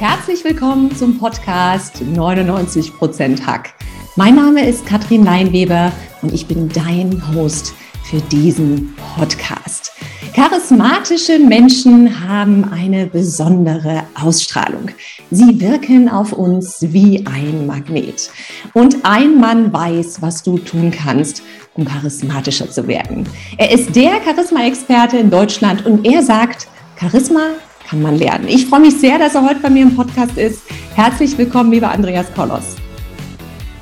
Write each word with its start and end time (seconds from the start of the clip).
Herzlich 0.00 0.44
willkommen 0.44 0.94
zum 0.94 1.18
Podcast 1.18 1.96
99% 1.96 3.44
Hack. 3.44 3.74
Mein 4.14 4.36
Name 4.36 4.64
ist 4.64 4.86
Katrin 4.86 5.24
Leinweber 5.24 5.90
und 6.22 6.32
ich 6.32 6.46
bin 6.46 6.68
dein 6.68 7.20
Host 7.34 7.74
für 8.04 8.20
diesen 8.20 8.94
Podcast. 9.16 9.90
Charismatische 10.34 11.40
Menschen 11.40 12.28
haben 12.28 12.70
eine 12.72 13.06
besondere 13.06 14.04
Ausstrahlung. 14.14 14.90
Sie 15.32 15.60
wirken 15.60 16.08
auf 16.08 16.32
uns 16.32 16.76
wie 16.80 17.26
ein 17.26 17.66
Magnet. 17.66 18.30
Und 18.74 19.04
ein 19.04 19.40
Mann 19.40 19.72
weiß, 19.72 20.22
was 20.22 20.44
du 20.44 20.58
tun 20.58 20.92
kannst, 20.92 21.42
um 21.74 21.84
charismatischer 21.84 22.70
zu 22.70 22.86
werden. 22.86 23.28
Er 23.56 23.72
ist 23.72 23.96
der 23.96 24.22
Charisma-Experte 24.24 25.18
in 25.18 25.28
Deutschland 25.28 25.84
und 25.84 26.06
er 26.06 26.22
sagt, 26.22 26.68
Charisma 27.00 27.54
kann 27.88 28.02
man 28.02 28.16
lernen. 28.16 28.46
Ich 28.48 28.66
freue 28.66 28.80
mich 28.80 28.98
sehr, 28.98 29.18
dass 29.18 29.34
er 29.34 29.42
heute 29.42 29.60
bei 29.60 29.70
mir 29.70 29.82
im 29.82 29.96
Podcast 29.96 30.36
ist. 30.36 30.62
Herzlich 30.94 31.36
willkommen, 31.38 31.72
lieber 31.72 31.90
Andreas 31.90 32.26
Kollos. 32.34 32.76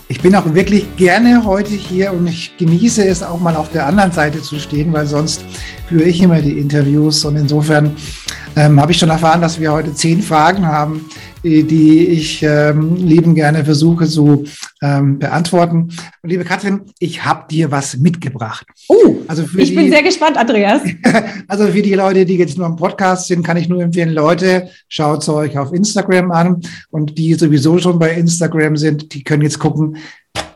Ich 0.09 0.21
bin 0.21 0.35
auch 0.37 0.55
wirklich 0.55 0.95
gerne 0.97 1.45
heute 1.45 1.71
hier 1.71 2.13
und 2.13 2.29
ich 2.29 2.57
genieße 2.57 3.05
es 3.05 3.25
auch 3.25 3.41
mal 3.41 3.57
auf 3.57 3.71
der 3.71 3.87
anderen 3.87 4.13
Seite 4.13 4.41
zu 4.41 4.61
stehen, 4.61 4.93
weil 4.93 5.07
sonst 5.07 5.45
führe 5.89 6.05
ich 6.05 6.23
immer 6.23 6.41
die 6.41 6.59
Interviews 6.59 7.25
und 7.25 7.35
insofern 7.35 7.97
ähm, 8.55 8.81
habe 8.81 8.93
ich 8.93 8.99
schon 8.99 9.11
erfahren, 9.11 9.41
dass 9.41 9.59
wir 9.59 9.73
heute 9.73 9.93
zehn 9.93 10.23
Fragen 10.23 10.65
haben, 10.65 11.05
die 11.47 12.09
ich 12.09 12.43
ähm, 12.43 12.97
lieben 12.97 13.35
gerne 13.35 13.65
versuche 13.65 14.07
zu 14.07 14.45
ähm, 14.83 15.19
beantworten. 15.19 15.93
Und 16.23 16.31
liebe 16.31 16.45
Katrin, 16.45 16.83
ich 16.99 17.25
habe 17.25 17.47
dir 17.49 17.71
was 17.71 17.97
mitgebracht. 17.97 18.67
Oh, 18.89 19.17
also 19.29 19.45
ich 19.57 19.71
die, 19.71 19.77
bin 19.77 19.91
sehr 19.91 20.03
gespannt, 20.03 20.37
Andreas. 20.37 20.83
also 21.49 21.69
für 21.69 21.83
die 21.83 21.95
Leute, 21.95 22.25
die 22.25 22.37
jetzt 22.37 22.59
nur 22.59 22.67
im 22.67 22.77
Podcast 22.77 23.29
sind, 23.29 23.45
kann 23.47 23.57
ich 23.57 23.69
nur 23.69 23.81
empfehlen, 23.81 24.13
Leute, 24.13 24.69
schaut 24.89 25.23
es 25.23 25.29
euch 25.29 25.57
auf 25.57 25.73
Instagram 25.73 26.33
an. 26.33 26.63
Und 26.91 27.17
die 27.17 27.35
sowieso 27.35 27.79
schon 27.79 27.99
bei 27.99 28.11
Instagram 28.13 28.77
sind, 28.77 29.15
die 29.15 29.23
können 29.23 29.43
jetzt 29.43 29.59
gucken, 29.59 29.99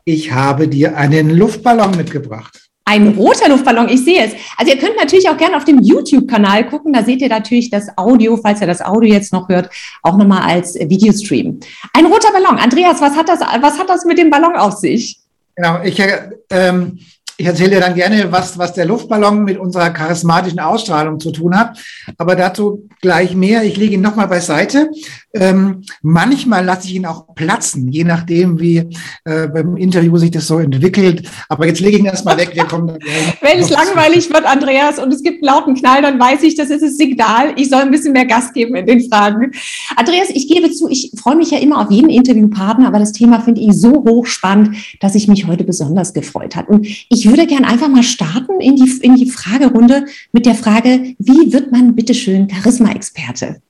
ich 0.04 0.32
habe 0.32 0.66
dir 0.66 0.96
einen 0.96 1.30
Luftballon 1.30 1.96
mitgebracht. 1.96 2.69
Ein 2.84 3.08
roter 3.08 3.48
Luftballon, 3.48 3.88
ich 3.88 4.04
sehe 4.04 4.24
es. 4.24 4.32
Also 4.56 4.72
ihr 4.72 4.78
könnt 4.78 4.96
natürlich 4.96 5.28
auch 5.28 5.36
gerne 5.36 5.56
auf 5.56 5.64
dem 5.64 5.80
YouTube-Kanal 5.80 6.66
gucken. 6.68 6.92
Da 6.92 7.04
seht 7.04 7.20
ihr 7.22 7.28
natürlich 7.28 7.70
das 7.70 7.86
Audio, 7.96 8.36
falls 8.36 8.60
ihr 8.60 8.66
das 8.66 8.82
Audio 8.82 9.12
jetzt 9.12 9.32
noch 9.32 9.48
hört, 9.48 9.70
auch 10.02 10.16
nochmal 10.16 10.42
als 10.42 10.74
Videostream. 10.74 11.60
Ein 11.92 12.06
roter 12.06 12.32
Ballon. 12.32 12.58
Andreas, 12.58 13.00
was 13.00 13.16
hat 13.16 13.28
das, 13.28 13.40
was 13.40 13.78
hat 13.78 13.88
das 13.88 14.04
mit 14.04 14.18
dem 14.18 14.30
Ballon 14.30 14.56
auf 14.56 14.74
sich? 14.74 15.20
Genau, 15.54 15.82
ich, 15.84 16.02
ähm, 16.50 16.98
ich 17.40 17.46
erzähle 17.46 17.70
dir 17.70 17.80
dann 17.80 17.94
gerne, 17.94 18.30
was, 18.30 18.58
was 18.58 18.74
der 18.74 18.84
Luftballon 18.84 19.44
mit 19.44 19.56
unserer 19.56 19.88
charismatischen 19.90 20.60
Ausstrahlung 20.60 21.18
zu 21.18 21.32
tun 21.32 21.58
hat. 21.58 21.78
Aber 22.18 22.36
dazu 22.36 22.86
gleich 23.00 23.34
mehr. 23.34 23.64
Ich 23.64 23.78
lege 23.78 23.94
ihn 23.94 24.02
nochmal 24.02 24.28
beiseite. 24.28 24.90
Ähm, 25.32 25.82
manchmal 26.02 26.64
lasse 26.64 26.88
ich 26.88 26.96
ihn 26.96 27.06
auch 27.06 27.34
platzen, 27.34 27.88
je 27.88 28.04
nachdem, 28.04 28.60
wie 28.60 28.78
äh, 29.24 29.46
beim 29.48 29.76
Interview 29.76 30.18
sich 30.18 30.32
das 30.32 30.46
so 30.48 30.58
entwickelt. 30.58 31.30
Aber 31.48 31.66
jetzt 31.66 31.80
lege 31.80 31.96
ich 31.96 32.02
ihn 32.02 32.06
erstmal 32.06 32.36
weg. 32.36 32.50
Wir 32.52 32.64
kommen 32.64 32.98
Wenn 33.40 33.60
es 33.60 33.70
langweilig 33.70 34.28
wird, 34.28 34.44
Andreas, 34.44 34.98
und 34.98 35.10
es 35.14 35.22
gibt 35.22 35.42
einen 35.42 35.54
lauten 35.54 35.74
Knall, 35.74 36.02
dann 36.02 36.20
weiß 36.20 36.42
ich, 36.42 36.56
das 36.56 36.68
ist 36.68 36.82
das 36.82 36.98
Signal. 36.98 37.54
Ich 37.56 37.70
soll 37.70 37.80
ein 37.80 37.90
bisschen 37.90 38.12
mehr 38.12 38.26
Gas 38.26 38.52
geben 38.52 38.74
in 38.74 38.84
den 38.84 39.08
Fragen. 39.08 39.52
Andreas, 39.96 40.28
ich 40.28 40.46
gebe 40.46 40.70
zu, 40.72 40.90
ich 40.90 41.12
freue 41.16 41.36
mich 41.36 41.52
ja 41.52 41.58
immer 41.58 41.80
auf 41.80 41.90
jeden 41.90 42.10
Interviewpartner, 42.10 42.88
aber 42.88 42.98
das 42.98 43.12
Thema 43.12 43.40
finde 43.40 43.62
ich 43.62 43.72
so 43.72 43.92
hochspannend, 43.92 44.76
dass 45.00 45.14
ich 45.14 45.26
mich 45.26 45.46
heute 45.46 45.64
besonders 45.64 46.12
gefreut 46.12 46.54
habe. 46.56 46.72
Und 46.72 46.86
ich 46.86 47.29
würde 47.30 47.46
gerne 47.46 47.66
einfach 47.66 47.88
mal 47.88 48.02
starten 48.02 48.60
in 48.60 48.76
die, 48.76 48.90
in 49.02 49.16
die 49.16 49.30
Fragerunde 49.30 50.04
mit 50.32 50.44
der 50.44 50.54
Frage, 50.54 51.14
wie 51.18 51.52
wird 51.52 51.72
man 51.72 51.94
bitteschön 51.94 52.48
Charisma-Experte? 52.50 53.62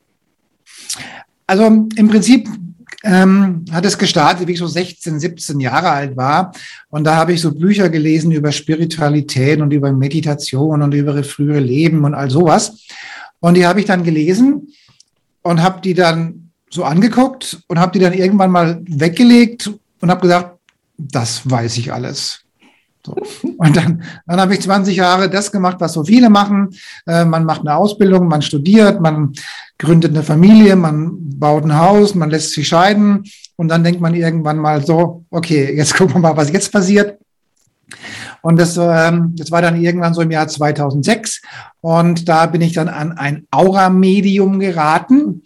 Also 1.47 1.65
im 1.65 2.09
Prinzip 2.09 2.48
ähm, 3.03 3.65
hat 3.71 3.84
es 3.84 3.97
gestartet, 3.97 4.47
wie 4.47 4.53
ich 4.53 4.59
so 4.59 4.66
16, 4.66 5.21
17 5.21 5.60
Jahre 5.60 5.91
alt 5.91 6.16
war. 6.16 6.53
Und 6.91 7.04
da 7.04 7.16
habe 7.16 7.32
ich 7.32 7.41
so 7.41 7.54
Bücher 7.54 7.88
gelesen 7.88 8.32
über 8.32 8.53
Spiritualität 8.53 9.60
und 9.60 9.72
über 9.72 9.92
Meditation 9.92 10.82
und 10.82 10.92
über 10.92 11.22
frühere 11.25 11.60
Leben 11.60 12.04
und 12.04 12.15
all 12.15 12.31
sowas. 12.31 12.87
Und 13.41 13.54
die 13.54 13.66
habe 13.66 13.81
ich 13.81 13.87
dann 13.87 14.04
gelesen 14.04 14.69
und 15.42 15.62
habe 15.62 15.81
die 15.81 15.94
dann 15.94 16.50
so 16.71 16.84
angeguckt 16.84 17.59
und 17.69 17.78
habe 17.78 17.92
die 17.92 17.98
dann 17.98 18.12
irgendwann 18.12 18.50
mal 18.50 18.81
weggelegt 18.87 19.71
und 20.00 20.10
habe 20.10 20.21
gesagt, 20.21 20.59
das 20.98 21.48
weiß 21.48 21.78
ich 21.78 21.92
alles. 21.92 22.44
So. 23.05 23.16
Und 23.56 23.77
dann, 23.77 24.03
dann 24.27 24.41
habe 24.41 24.55
ich 24.55 24.61
20 24.61 24.97
Jahre 24.97 25.31
das 25.31 25.50
gemacht, 25.50 25.77
was 25.81 25.94
so 25.94 26.05
viele 26.05 26.28
machen. 26.28 26.71
Äh, 27.06 27.25
man 27.25 27.44
macht 27.44 27.61
eine 27.61 27.75
Ausbildung, 27.77 28.28
man 28.28 28.43
studiert, 28.43 29.00
man 29.00 29.33
gründet 29.78 30.12
eine 30.12 30.22
Familie, 30.22 30.77
man 30.77 31.16
baut 31.39 31.65
ein 31.65 31.78
Haus, 31.78 32.15
man 32.15 32.31
lässt 32.31 32.53
sich 32.53 32.69
scheiden 32.69 33.25
und 33.56 33.69
dann 33.69 33.84
denkt 33.84 34.00
man 34.00 34.15
irgendwann 34.15 34.59
mal 34.59 34.84
so, 34.84 35.25
okay, 35.31 35.75
jetzt 35.75 35.94
gucken 35.97 36.16
wir 36.16 36.21
mal, 36.21 36.37
was 36.37 36.53
jetzt 36.53 36.71
passiert. 36.71 37.19
Und 38.43 38.59
das, 38.59 38.77
ähm, 38.77 39.34
das 39.37 39.51
war 39.51 39.62
dann 39.62 39.81
irgendwann 39.81 40.15
so 40.15 40.23
im 40.23 40.31
Jahr 40.31 40.49
2006 40.49 41.43
und 41.81 42.28
da 42.28 42.47
bin 42.47 42.61
ich 42.61 42.73
dann 42.73 42.89
an 42.89 43.12
ein 43.12 43.47
Aura-Medium 43.51 44.59
geraten. 44.59 45.43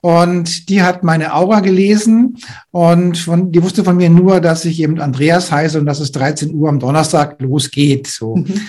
Und 0.00 0.68
die 0.68 0.82
hat 0.82 1.02
meine 1.02 1.34
Aura 1.34 1.58
gelesen 1.58 2.36
und 2.70 3.18
von, 3.18 3.50
die 3.50 3.62
wusste 3.62 3.82
von 3.82 3.96
mir 3.96 4.10
nur, 4.10 4.40
dass 4.40 4.64
ich 4.64 4.80
eben 4.80 5.00
Andreas 5.00 5.50
heiße 5.50 5.78
und 5.78 5.86
dass 5.86 5.98
es 5.98 6.12
13 6.12 6.54
Uhr 6.54 6.68
am 6.68 6.78
Donnerstag 6.78 7.40
losgeht. 7.40 8.06
So. 8.06 8.36
Mhm. 8.36 8.60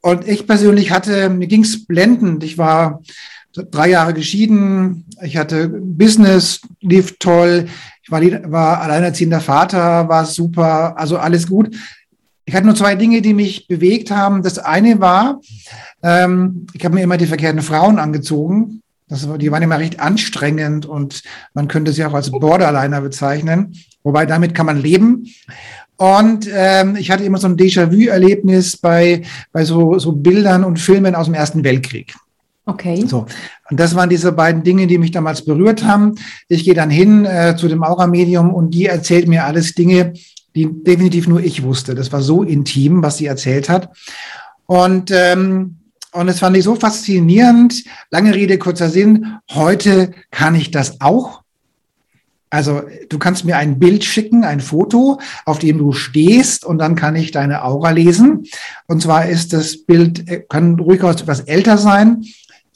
Und 0.00 0.28
ich 0.28 0.46
persönlich 0.46 0.92
hatte, 0.92 1.30
mir 1.30 1.48
ging's 1.48 1.84
blendend. 1.84 2.44
Ich 2.44 2.58
war 2.58 3.02
drei 3.52 3.90
Jahre 3.90 4.14
geschieden, 4.14 5.04
ich 5.22 5.36
hatte 5.36 5.68
Business, 5.68 6.60
lief 6.80 7.16
toll, 7.18 7.66
ich 8.02 8.10
war, 8.10 8.22
war 8.50 8.80
alleinerziehender 8.80 9.40
Vater, 9.40 10.08
war 10.08 10.24
super, 10.24 10.96
also 10.96 11.18
alles 11.18 11.46
gut. 11.48 11.74
Ich 12.48 12.54
hatte 12.54 12.64
nur 12.64 12.74
zwei 12.74 12.94
Dinge, 12.94 13.20
die 13.20 13.34
mich 13.34 13.68
bewegt 13.68 14.10
haben. 14.10 14.42
Das 14.42 14.58
eine 14.58 15.00
war, 15.00 15.42
ähm, 16.02 16.66
ich 16.72 16.82
habe 16.82 16.94
mir 16.94 17.02
immer 17.02 17.18
die 17.18 17.26
verkehrten 17.26 17.60
Frauen 17.60 17.98
angezogen. 17.98 18.80
Das, 19.06 19.28
die 19.36 19.52
waren 19.52 19.62
immer 19.62 19.78
recht 19.78 20.00
anstrengend 20.00 20.86
und 20.86 21.22
man 21.52 21.68
könnte 21.68 21.92
sie 21.92 22.06
auch 22.06 22.14
als 22.14 22.30
Borderliner 22.30 23.02
bezeichnen. 23.02 23.76
Wobei 24.02 24.24
damit 24.24 24.54
kann 24.54 24.64
man 24.64 24.80
leben. 24.80 25.26
Und 25.98 26.48
ähm, 26.50 26.96
ich 26.96 27.10
hatte 27.10 27.22
immer 27.22 27.36
so 27.36 27.48
ein 27.48 27.58
Déjà-vu-Erlebnis 27.58 28.78
bei, 28.78 29.24
bei 29.52 29.66
so, 29.66 29.98
so 29.98 30.12
Bildern 30.12 30.64
und 30.64 30.80
Filmen 30.80 31.14
aus 31.14 31.26
dem 31.26 31.34
Ersten 31.34 31.64
Weltkrieg. 31.64 32.14
Okay. 32.64 33.04
So. 33.06 33.26
Und 33.68 33.78
das 33.78 33.94
waren 33.94 34.08
diese 34.08 34.32
beiden 34.32 34.62
Dinge, 34.62 34.86
die 34.86 34.96
mich 34.96 35.10
damals 35.10 35.44
berührt 35.44 35.84
haben. 35.84 36.14
Ich 36.48 36.64
gehe 36.64 36.74
dann 36.74 36.88
hin 36.88 37.26
äh, 37.26 37.56
zu 37.58 37.68
dem 37.68 37.82
Aura-Medium 37.82 38.54
und 38.54 38.70
die 38.70 38.86
erzählt 38.86 39.28
mir 39.28 39.44
alles 39.44 39.74
Dinge, 39.74 40.14
die 40.54 40.68
definitiv 40.84 41.28
nur 41.28 41.40
ich 41.40 41.62
wusste. 41.62 41.94
Das 41.94 42.12
war 42.12 42.22
so 42.22 42.42
intim, 42.42 43.02
was 43.02 43.18
sie 43.18 43.26
erzählt 43.26 43.68
hat. 43.68 43.90
Und 44.66 45.10
ähm, 45.12 45.76
und 46.12 46.26
das 46.26 46.38
fand 46.38 46.56
ich 46.56 46.64
so 46.64 46.74
faszinierend. 46.74 47.84
Lange 48.10 48.34
Rede, 48.34 48.58
kurzer 48.58 48.88
Sinn. 48.88 49.38
Heute 49.50 50.12
kann 50.30 50.54
ich 50.54 50.70
das 50.70 51.00
auch. 51.00 51.42
Also 52.50 52.82
du 53.10 53.18
kannst 53.18 53.44
mir 53.44 53.58
ein 53.58 53.78
Bild 53.78 54.04
schicken, 54.04 54.42
ein 54.42 54.60
Foto, 54.60 55.20
auf 55.44 55.58
dem 55.58 55.76
du 55.76 55.92
stehst 55.92 56.64
und 56.64 56.78
dann 56.78 56.94
kann 56.94 57.14
ich 57.14 57.30
deine 57.30 57.62
Aura 57.62 57.90
lesen. 57.90 58.44
Und 58.86 59.02
zwar 59.02 59.28
ist 59.28 59.52
das 59.52 59.84
Bild, 59.84 60.28
äh, 60.28 60.44
kann 60.48 60.78
ruhig 60.80 61.02
etwas 61.02 61.40
älter 61.40 61.76
sein, 61.76 62.24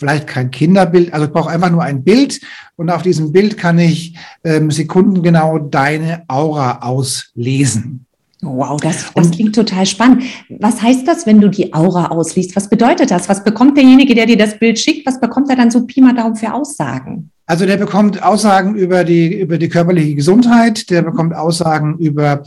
vielleicht 0.03 0.27
kein 0.27 0.51
Kinderbild, 0.51 1.15
also 1.15 1.27
ich 1.27 1.33
brauche 1.33 1.49
einfach 1.49 1.71
nur 1.71 1.85
ein 1.85 2.03
Bild 2.03 2.41
und 2.75 2.91
auf 2.91 3.03
diesem 3.03 3.31
Bild 3.31 3.57
kann 3.57 3.79
ich 3.79 4.17
ähm, 4.43 4.73
sekundengenau 4.73 5.61
deine 5.61 6.25
Aura 6.27 6.81
auslesen. 6.81 8.05
Wow, 8.41 8.81
das, 8.81 9.13
das 9.15 9.31
klingt 9.31 9.55
total 9.55 9.87
spannend. 9.87 10.25
Was 10.59 10.83
heißt 10.83 11.07
das, 11.07 11.25
wenn 11.27 11.41
du 11.41 11.49
die 11.49 11.73
Aura 11.73 12.09
ausliest? 12.09 12.57
Was 12.57 12.69
bedeutet 12.69 13.13
das? 13.13 13.29
Was 13.29 13.45
bekommt 13.45 13.77
derjenige, 13.77 14.17
der 14.17 14.27
dir 14.27 14.37
das 14.37 14.59
Bild 14.59 14.81
schickt, 14.81 15.07
was 15.07 15.21
bekommt 15.21 15.49
er 15.49 15.55
dann 15.55 15.71
so 15.71 15.87
Pi 15.87 16.01
mal 16.01 16.13
Daumen 16.13 16.35
für 16.35 16.53
Aussagen? 16.53 17.31
Also 17.47 17.67
der 17.67 17.77
bekommt 17.77 18.21
Aussagen 18.21 18.75
über 18.75 19.05
die, 19.05 19.41
über 19.41 19.59
die 19.59 19.69
körperliche 19.69 20.17
Gesundheit, 20.17 20.91
der 20.91 21.03
bekommt 21.03 21.37
Aussagen 21.37 21.99
über 21.99 22.43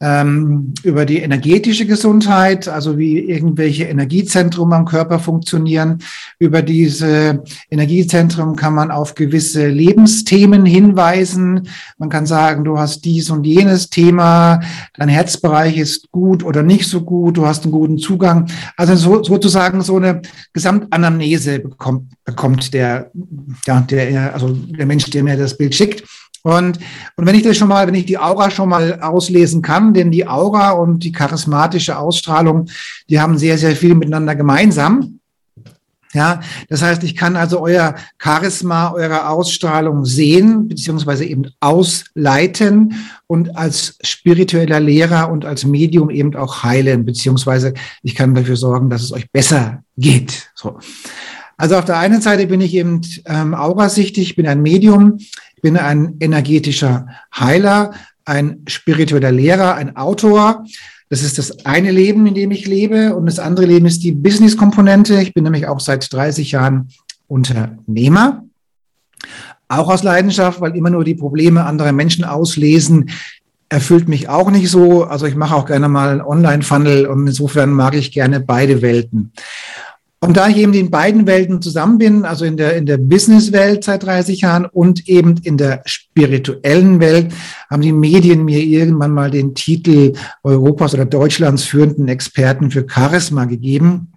ähm, 0.00 0.72
über 0.82 1.04
die 1.04 1.18
energetische 1.18 1.86
Gesundheit, 1.86 2.68
also 2.68 2.96
wie 2.96 3.18
irgendwelche 3.18 3.84
Energiezentren 3.84 4.72
am 4.72 4.86
Körper 4.86 5.18
funktionieren. 5.18 5.98
Über 6.38 6.62
diese 6.62 7.44
Energiezentren 7.70 8.56
kann 8.56 8.74
man 8.74 8.90
auf 8.90 9.14
gewisse 9.14 9.68
Lebensthemen 9.68 10.64
hinweisen. 10.64 11.68
Man 11.98 12.08
kann 12.08 12.24
sagen, 12.24 12.64
du 12.64 12.78
hast 12.78 13.04
dies 13.04 13.28
und 13.30 13.44
jenes 13.44 13.90
Thema, 13.90 14.60
dein 14.94 15.10
Herzbereich 15.10 15.76
ist 15.76 16.10
gut 16.10 16.42
oder 16.44 16.62
nicht 16.62 16.88
so 16.88 17.02
gut, 17.02 17.36
du 17.36 17.46
hast 17.46 17.64
einen 17.64 17.72
guten 17.72 17.98
Zugang. 17.98 18.46
Also 18.76 18.96
so, 18.96 19.22
sozusagen 19.22 19.82
so 19.82 19.96
eine 19.96 20.22
Gesamtanamnese 20.54 21.58
bekommt, 21.60 22.12
bekommt 22.24 22.72
der, 22.72 23.10
ja, 23.66 23.80
der, 23.82 24.32
also 24.32 24.48
der 24.48 24.86
Mensch, 24.86 25.10
der 25.10 25.24
mir 25.24 25.36
das 25.36 25.56
Bild 25.56 25.74
schickt. 25.74 26.04
Und, 26.42 26.78
und 27.16 27.26
wenn 27.26 27.34
ich 27.34 27.42
das 27.42 27.56
schon 27.56 27.68
mal, 27.68 27.86
wenn 27.86 27.94
ich 27.94 28.06
die 28.06 28.18
Aura 28.18 28.50
schon 28.50 28.68
mal 28.68 29.00
auslesen 29.00 29.62
kann, 29.62 29.92
denn 29.92 30.10
die 30.10 30.26
Aura 30.26 30.70
und 30.70 31.04
die 31.04 31.12
charismatische 31.12 31.98
Ausstrahlung, 31.98 32.66
die 33.08 33.20
haben 33.20 33.38
sehr, 33.38 33.58
sehr 33.58 33.76
viel 33.76 33.94
miteinander 33.94 34.34
gemeinsam. 34.34 35.20
Ja, 36.12 36.40
das 36.68 36.82
heißt, 36.82 37.04
ich 37.04 37.14
kann 37.14 37.36
also 37.36 37.60
euer 37.60 37.94
Charisma, 38.18 38.92
eure 38.92 39.28
Ausstrahlung 39.28 40.04
sehen, 40.04 40.66
beziehungsweise 40.66 41.24
eben 41.24 41.46
ausleiten 41.60 42.94
und 43.28 43.56
als 43.56 43.96
spiritueller 44.02 44.80
Lehrer 44.80 45.30
und 45.30 45.44
als 45.44 45.64
Medium 45.64 46.10
eben 46.10 46.34
auch 46.34 46.64
heilen, 46.64 47.04
beziehungsweise 47.04 47.74
ich 48.02 48.16
kann 48.16 48.34
dafür 48.34 48.56
sorgen, 48.56 48.90
dass 48.90 49.02
es 49.02 49.12
euch 49.12 49.30
besser 49.30 49.84
geht. 49.96 50.50
So. 50.56 50.80
Also 51.56 51.76
auf 51.76 51.84
der 51.84 51.98
einen 51.98 52.22
Seite 52.22 52.46
bin 52.46 52.62
ich 52.62 52.74
eben 52.74 53.02
ähm, 53.26 53.54
aurasichtig, 53.54 54.34
bin 54.34 54.48
ein 54.48 54.62
Medium, 54.62 55.18
bin 55.60 55.76
ein 55.76 56.16
energetischer 56.20 57.06
Heiler, 57.34 57.92
ein 58.24 58.62
spiritueller 58.66 59.32
Lehrer, 59.32 59.74
ein 59.74 59.96
Autor. 59.96 60.64
Das 61.08 61.22
ist 61.22 61.38
das 61.38 61.66
eine 61.66 61.90
Leben, 61.90 62.26
in 62.26 62.34
dem 62.34 62.50
ich 62.52 62.66
lebe. 62.66 63.16
Und 63.16 63.26
das 63.26 63.38
andere 63.38 63.66
Leben 63.66 63.86
ist 63.86 64.02
die 64.02 64.12
Business-Komponente. 64.12 65.20
Ich 65.20 65.34
bin 65.34 65.44
nämlich 65.44 65.66
auch 65.66 65.80
seit 65.80 66.12
30 66.12 66.52
Jahren 66.52 66.88
Unternehmer. 67.26 68.44
Auch 69.68 69.88
aus 69.88 70.02
Leidenschaft, 70.02 70.60
weil 70.60 70.76
immer 70.76 70.90
nur 70.90 71.04
die 71.04 71.14
Probleme 71.14 71.64
anderer 71.64 71.92
Menschen 71.92 72.24
auslesen, 72.24 73.10
erfüllt 73.68 74.08
mich 74.08 74.28
auch 74.28 74.50
nicht 74.50 74.68
so. 74.68 75.04
Also 75.04 75.26
ich 75.26 75.36
mache 75.36 75.54
auch 75.54 75.66
gerne 75.66 75.88
mal 75.88 76.10
einen 76.10 76.20
Online-Funnel 76.22 77.06
und 77.06 77.26
insofern 77.26 77.70
mag 77.70 77.94
ich 77.94 78.12
gerne 78.12 78.40
beide 78.40 78.82
Welten. 78.82 79.32
Und 80.22 80.36
da 80.36 80.48
ich 80.48 80.58
eben 80.58 80.74
in 80.74 80.90
beiden 80.90 81.26
Welten 81.26 81.62
zusammen 81.62 81.96
bin, 81.96 82.24
also 82.26 82.44
in 82.44 82.58
der, 82.58 82.76
in 82.76 82.84
der 82.84 82.98
Business-Welt 82.98 83.84
seit 83.84 84.02
30 84.02 84.42
Jahren 84.42 84.66
und 84.66 85.08
eben 85.08 85.38
in 85.44 85.56
der 85.56 85.82
spirituellen 85.86 87.00
Welt, 87.00 87.32
haben 87.70 87.80
die 87.80 87.92
Medien 87.92 88.44
mir 88.44 88.62
irgendwann 88.62 89.12
mal 89.12 89.30
den 89.30 89.54
Titel 89.54 90.12
Europas 90.42 90.92
oder 90.92 91.06
Deutschlands 91.06 91.64
führenden 91.64 92.08
Experten 92.08 92.70
für 92.70 92.86
Charisma 92.86 93.46
gegeben. 93.46 94.12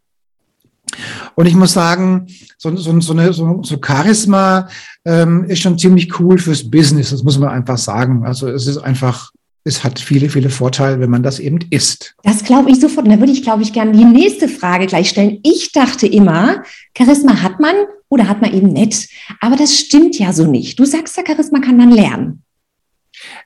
Und 1.35 1.45
ich 1.45 1.55
muss 1.55 1.71
sagen, 1.71 2.27
so, 2.57 2.75
so, 2.75 2.99
so, 2.99 3.13
eine, 3.13 3.31
so, 3.31 3.63
so 3.63 3.77
Charisma 3.83 4.67
ähm, 5.05 5.45
ist 5.45 5.59
schon 5.59 5.79
ziemlich 5.79 6.19
cool 6.19 6.37
fürs 6.37 6.69
Business, 6.69 7.11
das 7.11 7.23
muss 7.23 7.39
man 7.39 7.49
einfach 7.49 7.77
sagen. 7.77 8.25
Also 8.25 8.49
es 8.49 8.67
ist 8.67 8.77
einfach 8.77 9.31
es 9.65 9.83
hat 9.83 9.99
viele, 9.99 10.29
viele 10.29 10.49
Vorteile, 10.49 10.99
wenn 10.99 11.09
man 11.09 11.23
das 11.23 11.39
eben 11.39 11.59
isst. 11.69 12.15
Das 12.23 12.43
glaube 12.43 12.69
ich 12.69 12.79
sofort. 12.79 13.05
Und 13.05 13.13
da 13.13 13.19
würde 13.19 13.31
ich, 13.31 13.43
glaube 13.43 13.63
ich, 13.63 13.71
gerne 13.71 13.93
die 13.93 14.05
nächste 14.05 14.49
Frage 14.49 14.87
gleich 14.87 15.09
stellen. 15.09 15.39
Ich 15.43 15.71
dachte 15.71 16.05
immer, 16.05 16.63
Charisma 16.97 17.41
hat 17.41 17.59
man 17.59 17.75
oder 18.09 18.27
hat 18.27 18.41
man 18.41 18.53
eben 18.53 18.73
nicht. 18.73 19.09
Aber 19.39 19.55
das 19.55 19.77
stimmt 19.77 20.19
ja 20.19 20.33
so 20.33 20.45
nicht. 20.45 20.79
Du 20.79 20.85
sagst 20.85 21.15
ja, 21.15 21.23
Charisma 21.25 21.59
kann 21.59 21.77
man 21.77 21.91
lernen. 21.91 22.43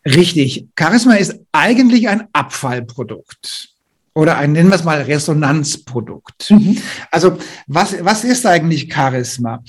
Richtig. 0.06 0.68
Charisma 0.78 1.16
ist 1.16 1.40
eigentlich 1.52 2.10
ein 2.10 2.28
Abfallprodukt 2.34 3.70
oder 4.16 4.38
ein, 4.38 4.54
nennen 4.54 4.70
wir 4.70 4.76
es 4.76 4.84
mal, 4.84 5.02
Resonanzprodukt. 5.02 6.50
Mhm. 6.50 6.82
Also 7.12 7.38
was, 7.68 8.04
was 8.04 8.24
ist 8.24 8.46
eigentlich 8.48 8.92
Charisma? 8.92 9.62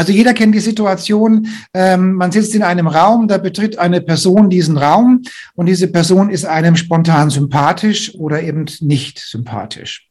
Also 0.00 0.12
jeder 0.12 0.32
kennt 0.32 0.54
die 0.54 0.60
Situation, 0.60 1.48
ähm, 1.74 2.14
man 2.14 2.32
sitzt 2.32 2.54
in 2.54 2.62
einem 2.62 2.86
Raum, 2.86 3.28
da 3.28 3.36
betritt 3.36 3.78
eine 3.78 4.00
Person 4.00 4.48
diesen 4.48 4.78
Raum 4.78 5.20
und 5.56 5.66
diese 5.66 5.88
Person 5.88 6.30
ist 6.30 6.46
einem 6.46 6.74
spontan 6.76 7.28
sympathisch 7.28 8.14
oder 8.14 8.42
eben 8.42 8.64
nicht 8.80 9.18
sympathisch. 9.18 10.08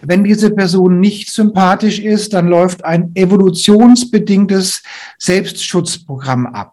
Wenn 0.00 0.24
diese 0.24 0.52
Person 0.52 1.00
nicht 1.00 1.30
sympathisch 1.30 1.98
ist, 1.98 2.32
dann 2.32 2.48
läuft 2.48 2.82
ein 2.82 3.10
evolutionsbedingtes 3.14 4.82
Selbstschutzprogramm 5.18 6.46
ab. 6.46 6.72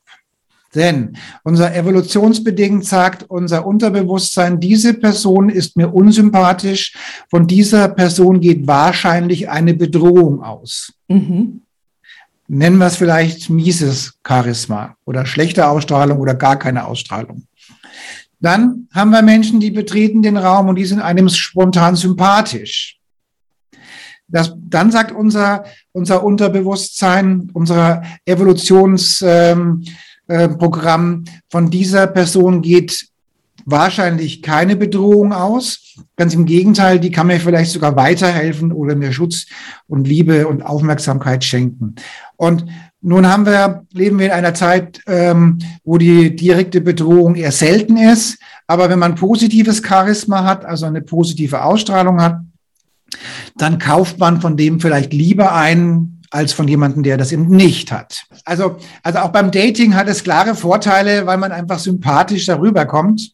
Denn 0.74 1.18
unser 1.44 1.76
evolutionsbedingt 1.76 2.86
sagt 2.86 3.30
unser 3.30 3.68
Unterbewusstsein, 3.68 4.62
diese 4.62 4.94
Person 4.94 5.50
ist 5.50 5.76
mir 5.76 5.94
unsympathisch, 5.94 6.96
von 7.30 7.46
dieser 7.46 7.90
Person 7.90 8.40
geht 8.40 8.68
wahrscheinlich 8.68 9.50
eine 9.50 9.74
Bedrohung 9.74 10.42
aus. 10.42 10.94
Mhm 11.10 11.64
nennen 12.50 12.78
wir 12.80 12.88
es 12.88 12.98
vielleicht 12.98 13.50
mieses 13.50 14.16
Charisma 14.28 14.98
oder 15.06 15.26
schlechte 15.26 15.68
Ausstrahlung 15.68 16.20
oder 16.20 16.34
gar 16.34 16.58
keine 16.58 16.86
Ausstrahlung. 16.86 17.44
Dann 18.40 18.88
haben 18.92 19.12
wir 19.12 19.22
Menschen, 19.22 19.60
die 19.60 19.72
betreten 19.72 20.22
den 20.22 20.38
Raum 20.38 20.70
und 20.70 20.76
die 20.76 20.86
sind 20.86 21.00
einem 21.02 21.30
spontan 21.30 21.96
sympathisch. 21.96 22.98
Das, 24.28 24.54
dann 24.58 24.92
sagt 24.92 25.12
unser, 25.12 25.64
unser 25.92 26.24
Unterbewusstsein, 26.24 27.50
unser 27.54 28.02
Evolutionsprogramm, 28.26 29.84
ähm, 30.28 31.24
äh, 31.26 31.32
von 31.50 31.70
dieser 31.70 32.08
Person 32.08 32.62
geht 32.62 33.08
wahrscheinlich 33.72 34.42
keine 34.42 34.76
Bedrohung 34.76 35.34
aus. 35.34 35.96
Ganz 36.16 36.34
im 36.34 36.46
Gegenteil, 36.46 37.00
die 37.00 37.12
kann 37.12 37.28
mir 37.28 37.40
vielleicht 37.40 37.72
sogar 37.72 37.96
weiterhelfen 37.96 38.72
oder 38.72 38.96
mir 38.96 39.12
Schutz 39.12 39.46
und 39.88 40.08
Liebe 40.08 40.48
und 40.48 40.62
Aufmerksamkeit 40.62 41.44
schenken. 41.44 41.96
Und 42.36 42.66
nun 43.02 43.28
haben 43.28 43.46
wir, 43.46 43.86
leben 43.94 44.20
wir 44.20 44.28
in 44.28 44.32
einer 44.34 44.54
Zeit, 44.54 45.02
ähm, 45.08 45.60
wo 45.84 45.98
die 45.98 46.36
direkte 46.36 46.82
Bedrohung 46.82 47.36
eher 47.36 47.52
selten 47.52 47.98
ist. 47.98 48.40
Aber 48.68 48.90
wenn 48.90 49.00
man 49.00 49.16
positives 49.16 49.82
Charisma 49.86 50.44
hat, 50.44 50.66
also 50.66 50.86
eine 50.86 51.02
positive 51.02 51.64
Ausstrahlung 51.64 52.22
hat, 52.22 52.42
dann 53.58 53.80
kauft 53.80 54.20
man 54.20 54.42
von 54.42 54.58
dem 54.58 54.80
vielleicht 54.80 55.14
lieber 55.14 55.54
ein, 55.54 56.22
als 56.30 56.54
von 56.54 56.68
jemandem, 56.68 57.04
der 57.04 57.18
das 57.18 57.32
eben 57.32 57.48
nicht 57.48 57.92
hat. 57.92 58.24
Also, 58.46 58.78
also 59.02 59.20
auch 59.20 59.30
beim 59.30 59.50
Dating 59.50 59.96
hat 59.96 60.08
es 60.08 60.24
klare 60.24 60.54
Vorteile, 60.54 61.26
weil 61.26 61.38
man 61.38 61.52
einfach 61.52 61.80
sympathisch 61.80 62.46
darüber 62.46 62.86
kommt 62.86 63.34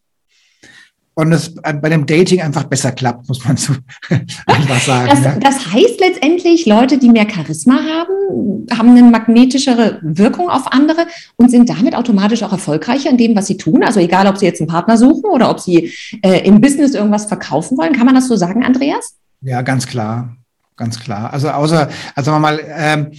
und 1.16 1.32
es 1.32 1.56
bei 1.56 1.90
dem 1.90 2.06
Dating 2.06 2.42
einfach 2.42 2.66
besser 2.66 2.92
klappt, 2.92 3.28
muss 3.28 3.44
man 3.46 3.56
so 3.56 3.74
einfach 4.46 4.82
sagen. 4.82 5.10
Das, 5.10 5.24
ja. 5.24 5.40
das, 5.40 5.74
heißt 5.74 6.00
letztendlich, 6.00 6.66
Leute, 6.66 6.98
die 6.98 7.10
mehr 7.10 7.28
Charisma 7.30 7.76
haben, 7.76 8.68
haben 8.78 8.90
eine 8.90 9.04
magnetischere 9.04 10.00
Wirkung 10.02 10.50
auf 10.50 10.72
andere 10.72 11.08
und 11.38 11.50
sind 11.50 11.70
damit 11.70 11.96
automatisch 11.96 12.44
auch 12.44 12.52
erfolgreicher 12.52 13.10
in 13.10 13.18
dem, 13.18 13.36
was 13.36 13.48
sie 13.48 13.56
tun. 13.56 13.84
Also 13.84 14.02
egal, 14.02 14.28
ob 14.28 14.38
sie 14.38 14.46
jetzt 14.46 14.60
einen 14.60 14.68
Partner 14.68 14.98
suchen 14.98 15.30
oder 15.32 15.50
ob 15.50 15.62
sie 15.62 15.94
äh, 16.22 16.46
im 16.46 16.60
Business 16.60 16.94
irgendwas 16.94 17.26
verkaufen 17.26 17.78
wollen. 17.78 17.94
Kann 17.94 18.06
man 18.06 18.16
das 18.16 18.28
so 18.28 18.36
sagen, 18.36 18.66
Andreas? 18.66 19.16
Ja, 19.42 19.62
ganz 19.62 19.88
klar. 19.88 20.36
Ganz 20.78 21.00
klar. 21.00 21.32
Also 21.32 21.50
außer, 21.50 21.88
also 22.16 22.32
mal, 22.38 22.60
ähm, 22.68 23.12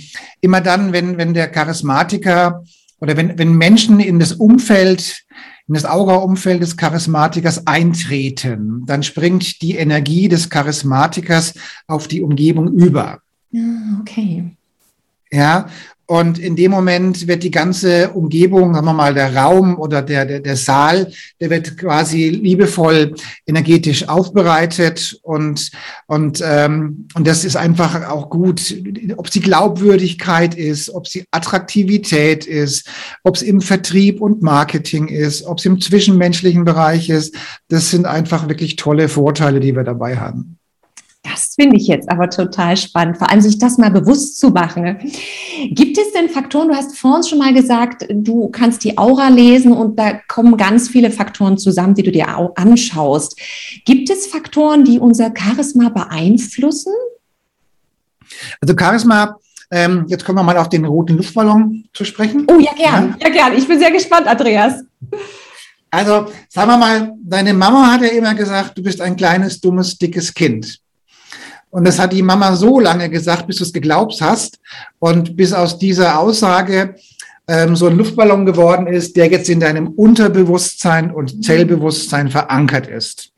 immer 0.42 0.60
dann, 0.60 0.92
wenn, 0.92 1.16
wenn 1.16 1.32
der 1.32 1.48
Charismatiker 1.48 2.62
oder 3.00 3.16
wenn, 3.16 3.38
wenn 3.38 3.54
Menschen 3.54 4.00
in 4.00 4.18
das 4.18 4.34
Umfeld 4.34 5.22
in 5.68 5.74
das 5.74 5.84
Aura-Umfeld 5.84 6.62
des 6.62 6.76
Charismatikers 6.76 7.66
eintreten, 7.66 8.84
dann 8.86 9.02
springt 9.02 9.62
die 9.62 9.76
Energie 9.76 10.28
des 10.28 10.48
Charismatikers 10.48 11.54
auf 11.86 12.06
die 12.08 12.22
Umgebung 12.22 12.72
über. 12.72 13.20
Ja, 13.50 13.98
okay. 14.00 14.56
Ja, 15.30 15.68
und 16.06 16.38
in 16.38 16.54
dem 16.54 16.70
Moment 16.70 17.26
wird 17.26 17.42
die 17.42 17.50
ganze 17.50 18.10
Umgebung, 18.10 18.74
sagen 18.74 18.86
wir 18.86 18.92
mal, 18.92 19.12
der 19.12 19.34
Raum 19.34 19.76
oder 19.78 20.02
der, 20.02 20.24
der, 20.24 20.38
der 20.38 20.56
Saal, 20.56 21.10
der 21.40 21.50
wird 21.50 21.76
quasi 21.76 22.28
liebevoll 22.28 23.14
energetisch 23.44 24.08
aufbereitet 24.08 25.18
und, 25.22 25.70
und, 26.06 26.40
ähm, 26.44 27.08
und 27.14 27.26
das 27.26 27.44
ist 27.44 27.56
einfach 27.56 28.08
auch 28.08 28.30
gut, 28.30 28.76
ob 29.16 29.28
sie 29.28 29.40
Glaubwürdigkeit 29.40 30.54
ist, 30.54 30.90
ob 30.90 31.08
sie 31.08 31.24
Attraktivität 31.32 32.46
ist, 32.46 32.88
ob 33.24 33.34
es 33.34 33.42
im 33.42 33.60
Vertrieb 33.60 34.20
und 34.20 34.42
Marketing 34.42 35.08
ist, 35.08 35.42
ob 35.42 35.58
es 35.58 35.64
im 35.64 35.80
zwischenmenschlichen 35.80 36.64
Bereich 36.64 37.08
ist. 37.10 37.34
Das 37.68 37.90
sind 37.90 38.06
einfach 38.06 38.48
wirklich 38.48 38.76
tolle 38.76 39.08
Vorteile, 39.08 39.58
die 39.58 39.74
wir 39.74 39.84
dabei 39.84 40.18
haben. 40.18 40.55
Das 41.30 41.54
finde 41.54 41.76
ich 41.76 41.86
jetzt 41.86 42.10
aber 42.10 42.30
total 42.30 42.76
spannend, 42.76 43.18
vor 43.18 43.30
allem 43.30 43.40
sich 43.40 43.58
das 43.58 43.78
mal 43.78 43.90
bewusst 43.90 44.38
zu 44.38 44.50
machen. 44.50 44.98
Gibt 45.70 45.98
es 45.98 46.12
denn 46.12 46.28
Faktoren, 46.28 46.68
du 46.68 46.74
hast 46.74 46.96
vorhin 46.96 47.24
schon 47.24 47.38
mal 47.38 47.52
gesagt, 47.52 48.06
du 48.10 48.48
kannst 48.48 48.84
die 48.84 48.96
Aura 48.96 49.28
lesen 49.28 49.72
und 49.72 49.98
da 49.98 50.20
kommen 50.28 50.56
ganz 50.56 50.88
viele 50.88 51.10
Faktoren 51.10 51.58
zusammen, 51.58 51.94
die 51.94 52.02
du 52.02 52.12
dir 52.12 52.28
anschaust. 52.56 53.38
Gibt 53.84 54.10
es 54.10 54.26
Faktoren, 54.26 54.84
die 54.84 54.98
unser 54.98 55.32
Charisma 55.36 55.88
beeinflussen? 55.88 56.92
Also 58.60 58.74
Charisma 58.78 59.36
ähm, 59.70 60.04
jetzt 60.06 60.24
kommen 60.24 60.38
wir 60.38 60.44
mal 60.44 60.56
auf 60.58 60.68
den 60.68 60.84
roten 60.84 61.16
Luftballon 61.16 61.84
zu 61.92 62.04
sprechen. 62.04 62.46
Oh 62.48 62.60
ja, 62.60 62.72
gern, 62.74 63.16
ja, 63.20 63.26
ja 63.26 63.32
gern. 63.32 63.52
Ich 63.58 63.66
bin 63.66 63.78
sehr 63.78 63.90
gespannt, 63.90 64.28
Andreas. 64.28 64.84
Also, 65.90 66.26
sagen 66.48 66.70
wir 66.70 66.76
mal, 66.76 67.12
deine 67.20 67.52
Mama 67.52 67.92
hat 67.92 68.02
ja 68.02 68.08
immer 68.08 68.34
gesagt, 68.34 68.78
du 68.78 68.82
bist 68.82 69.00
ein 69.00 69.16
kleines, 69.16 69.60
dummes, 69.60 69.98
dickes 69.98 70.32
Kind. 70.32 70.78
Und 71.70 71.86
das 71.86 71.98
hat 71.98 72.12
die 72.12 72.22
Mama 72.22 72.56
so 72.56 72.80
lange 72.80 73.10
gesagt, 73.10 73.46
bis 73.46 73.56
du 73.56 73.64
es 73.64 73.72
geglaubt 73.72 74.20
hast. 74.20 74.58
Und 74.98 75.36
bis 75.36 75.52
aus 75.52 75.78
dieser 75.78 76.18
Aussage 76.18 76.94
ähm, 77.48 77.76
so 77.76 77.86
ein 77.86 77.96
Luftballon 77.96 78.46
geworden 78.46 78.86
ist, 78.86 79.16
der 79.16 79.28
jetzt 79.28 79.48
in 79.48 79.60
deinem 79.60 79.88
Unterbewusstsein 79.88 81.10
und 81.10 81.44
Zellbewusstsein 81.44 82.30
verankert 82.30 82.88
ist. 82.88 83.32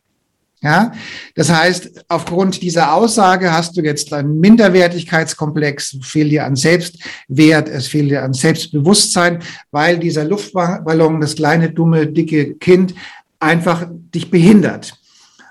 Ja, 0.61 0.91
das 1.37 1.51
heißt, 1.51 2.05
aufgrund 2.09 2.63
dieser 2.63 2.93
Aussage 2.93 3.53
hast 3.53 3.77
du 3.77 3.81
jetzt 3.81 4.13
einen 4.13 4.41
Minderwertigkeitskomplex, 4.41 5.99
fehlt 6.03 6.33
dir 6.33 6.47
an 6.47 6.57
Selbstwert, 6.57 7.69
es 7.69 7.87
fehlt 7.87 8.11
dir 8.11 8.25
an 8.25 8.33
Selbstbewusstsein, 8.33 9.39
weil 9.71 9.99
dieser 9.99 10.25
Luftballon, 10.25 11.21
das 11.21 11.37
kleine, 11.37 11.71
dumme, 11.71 12.09
dicke 12.09 12.55
Kind, 12.55 12.95
einfach 13.39 13.87
dich 13.89 14.33
behindert. 14.33 14.95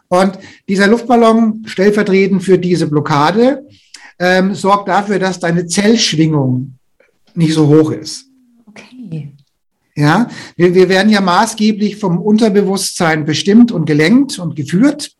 Und 0.09 0.39
dieser 0.67 0.87
Luftballon, 0.87 1.63
stellvertretend 1.65 2.43
für 2.43 2.57
diese 2.57 2.87
Blockade, 2.87 3.65
ähm, 4.19 4.55
sorgt 4.55 4.87
dafür, 4.87 5.19
dass 5.19 5.39
deine 5.39 5.67
Zellschwingung 5.67 6.73
nicht 7.35 7.53
so 7.53 7.67
hoch 7.67 7.91
ist. 7.91 8.25
Okay. 8.65 9.33
Ja, 9.95 10.29
wir, 10.55 10.73
wir 10.75 10.89
werden 10.89 11.11
ja 11.11 11.21
maßgeblich 11.21 11.97
vom 11.97 12.19
Unterbewusstsein 12.19 13.25
bestimmt 13.25 13.71
und 13.71 13.85
gelenkt 13.85 14.39
und 14.39 14.55
geführt. 14.55 15.16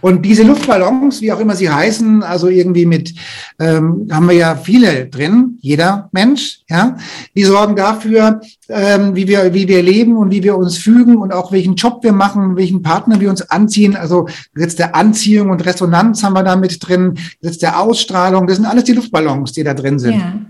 Und 0.00 0.22
diese 0.22 0.42
Luftballons, 0.42 1.20
wie 1.20 1.30
auch 1.30 1.38
immer 1.38 1.54
sie 1.54 1.70
heißen, 1.70 2.24
also 2.24 2.48
irgendwie 2.48 2.84
mit, 2.84 3.14
ähm, 3.60 4.08
haben 4.10 4.28
wir 4.28 4.34
ja 4.34 4.56
viele 4.56 5.06
drin, 5.06 5.58
jeder 5.60 6.08
Mensch, 6.10 6.62
ja, 6.68 6.96
die 7.36 7.44
sorgen 7.44 7.76
dafür, 7.76 8.40
ähm, 8.68 9.14
wie 9.14 9.28
wir, 9.28 9.54
wie 9.54 9.68
wir 9.68 9.82
leben 9.82 10.16
und 10.16 10.32
wie 10.32 10.42
wir 10.42 10.56
uns 10.56 10.78
fügen 10.78 11.16
und 11.16 11.32
auch 11.32 11.52
welchen 11.52 11.76
Job 11.76 12.02
wir 12.02 12.12
machen, 12.12 12.56
welchen 12.56 12.82
Partner 12.82 13.20
wir 13.20 13.30
uns 13.30 13.42
anziehen. 13.42 13.94
Also 13.94 14.26
Gesetz 14.52 14.74
der 14.74 14.96
Anziehung 14.96 15.50
und 15.50 15.64
Resonanz 15.64 16.24
haben 16.24 16.34
wir 16.34 16.42
da 16.42 16.56
mit 16.56 16.76
drin, 16.86 17.16
Gesetz 17.40 17.58
der 17.58 17.78
Ausstrahlung, 17.78 18.48
das 18.48 18.56
sind 18.56 18.66
alles 18.66 18.84
die 18.84 18.94
Luftballons, 18.94 19.52
die 19.52 19.62
da 19.62 19.74
drin 19.74 20.00
sind. 20.00 20.18
Ja. 20.18 20.40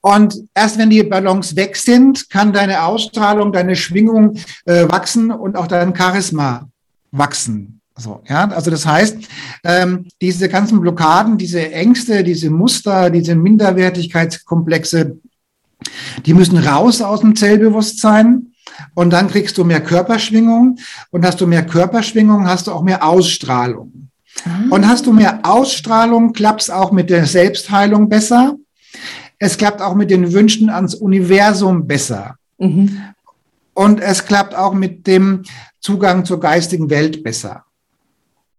Und 0.00 0.36
erst 0.54 0.78
wenn 0.78 0.90
die 0.90 1.02
Ballons 1.02 1.56
weg 1.56 1.76
sind, 1.76 2.28
kann 2.30 2.52
deine 2.52 2.82
Ausstrahlung, 2.82 3.52
deine 3.52 3.76
Schwingung 3.76 4.36
äh, 4.64 4.88
wachsen 4.88 5.30
und 5.30 5.56
auch 5.56 5.66
dein 5.66 5.94
Charisma 5.94 6.68
wachsen. 7.16 7.80
So, 7.96 8.22
ja, 8.28 8.48
also 8.48 8.70
das 8.70 8.86
heißt, 8.86 9.18
ähm, 9.62 10.06
diese 10.20 10.48
ganzen 10.48 10.80
Blockaden, 10.80 11.38
diese 11.38 11.70
Ängste, 11.72 12.24
diese 12.24 12.50
Muster, 12.50 13.08
diese 13.08 13.36
Minderwertigkeitskomplexe, 13.36 15.16
die 16.26 16.34
müssen 16.34 16.58
raus 16.58 17.00
aus 17.02 17.20
dem 17.20 17.36
Zellbewusstsein 17.36 18.48
und 18.94 19.10
dann 19.12 19.28
kriegst 19.28 19.56
du 19.58 19.64
mehr 19.64 19.80
Körperschwingung 19.80 20.78
und 21.10 21.24
hast 21.24 21.40
du 21.40 21.46
mehr 21.46 21.64
Körperschwingung, 21.64 22.48
hast 22.48 22.66
du 22.66 22.72
auch 22.72 22.82
mehr 22.82 23.04
Ausstrahlung. 23.04 24.10
Mhm. 24.44 24.72
Und 24.72 24.88
hast 24.88 25.06
du 25.06 25.12
mehr 25.12 25.40
Ausstrahlung, 25.44 26.32
klappt's 26.32 26.70
auch 26.70 26.90
mit 26.90 27.10
der 27.10 27.26
Selbstheilung 27.26 28.08
besser. 28.08 28.56
Es 29.38 29.56
klappt 29.56 29.80
auch 29.80 29.94
mit 29.94 30.10
den 30.10 30.32
Wünschen 30.32 30.70
ans 30.70 30.94
Universum 30.94 31.86
besser. 31.86 32.36
Mhm. 32.58 33.13
Und 33.74 34.00
es 34.00 34.24
klappt 34.24 34.54
auch 34.54 34.72
mit 34.72 35.06
dem 35.06 35.42
Zugang 35.80 36.24
zur 36.24 36.40
geistigen 36.40 36.90
Welt 36.90 37.22
besser. 37.22 37.64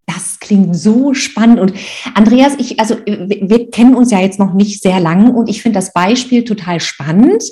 Das 0.05 0.39
klingt 0.39 0.75
so 0.77 1.15
spannend. 1.15 1.60
Und 1.60 1.74
Andreas, 2.13 2.53
ich, 2.60 2.79
also 2.79 2.95
wir 3.05 3.72
kennen 3.72 3.95
uns 3.95 4.12
ja 4.12 4.19
jetzt 4.19 4.38
noch 4.38 4.53
nicht 4.53 4.84
sehr 4.84 5.00
lang 5.00 5.34
und 5.34 5.50
ich 5.50 5.63
finde 5.63 5.79
das 5.79 5.93
Beispiel 5.93 6.43
total 6.43 6.79
spannend. 6.79 7.43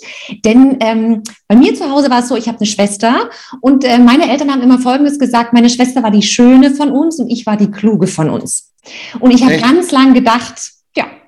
Denn 0.46 0.78
ähm, 0.80 1.24
bei 1.48 1.56
mir 1.56 1.74
zu 1.74 1.90
Hause 1.90 2.12
war 2.12 2.20
es 2.20 2.28
so, 2.28 2.36
ich 2.36 2.48
habe 2.48 2.60
eine 2.60 2.68
Schwester 2.68 3.30
und 3.62 3.84
äh, 3.84 3.98
meine 3.98 4.30
Eltern 4.30 4.52
haben 4.52 4.62
immer 4.62 4.78
Folgendes 4.78 5.18
gesagt, 5.18 5.54
meine 5.54 5.70
Schwester 5.70 6.04
war 6.04 6.12
die 6.12 6.22
Schöne 6.22 6.72
von 6.72 6.92
uns 6.92 7.20
und 7.20 7.32
ich 7.32 7.48
war 7.48 7.58
die 7.58 7.72
Kluge 7.72 8.06
von 8.06 8.30
uns. 8.30 8.72
Und 9.20 9.32
ich 9.32 9.44
habe 9.44 9.58
ganz 9.58 9.92
lang 9.92 10.14
gedacht, 10.14 10.74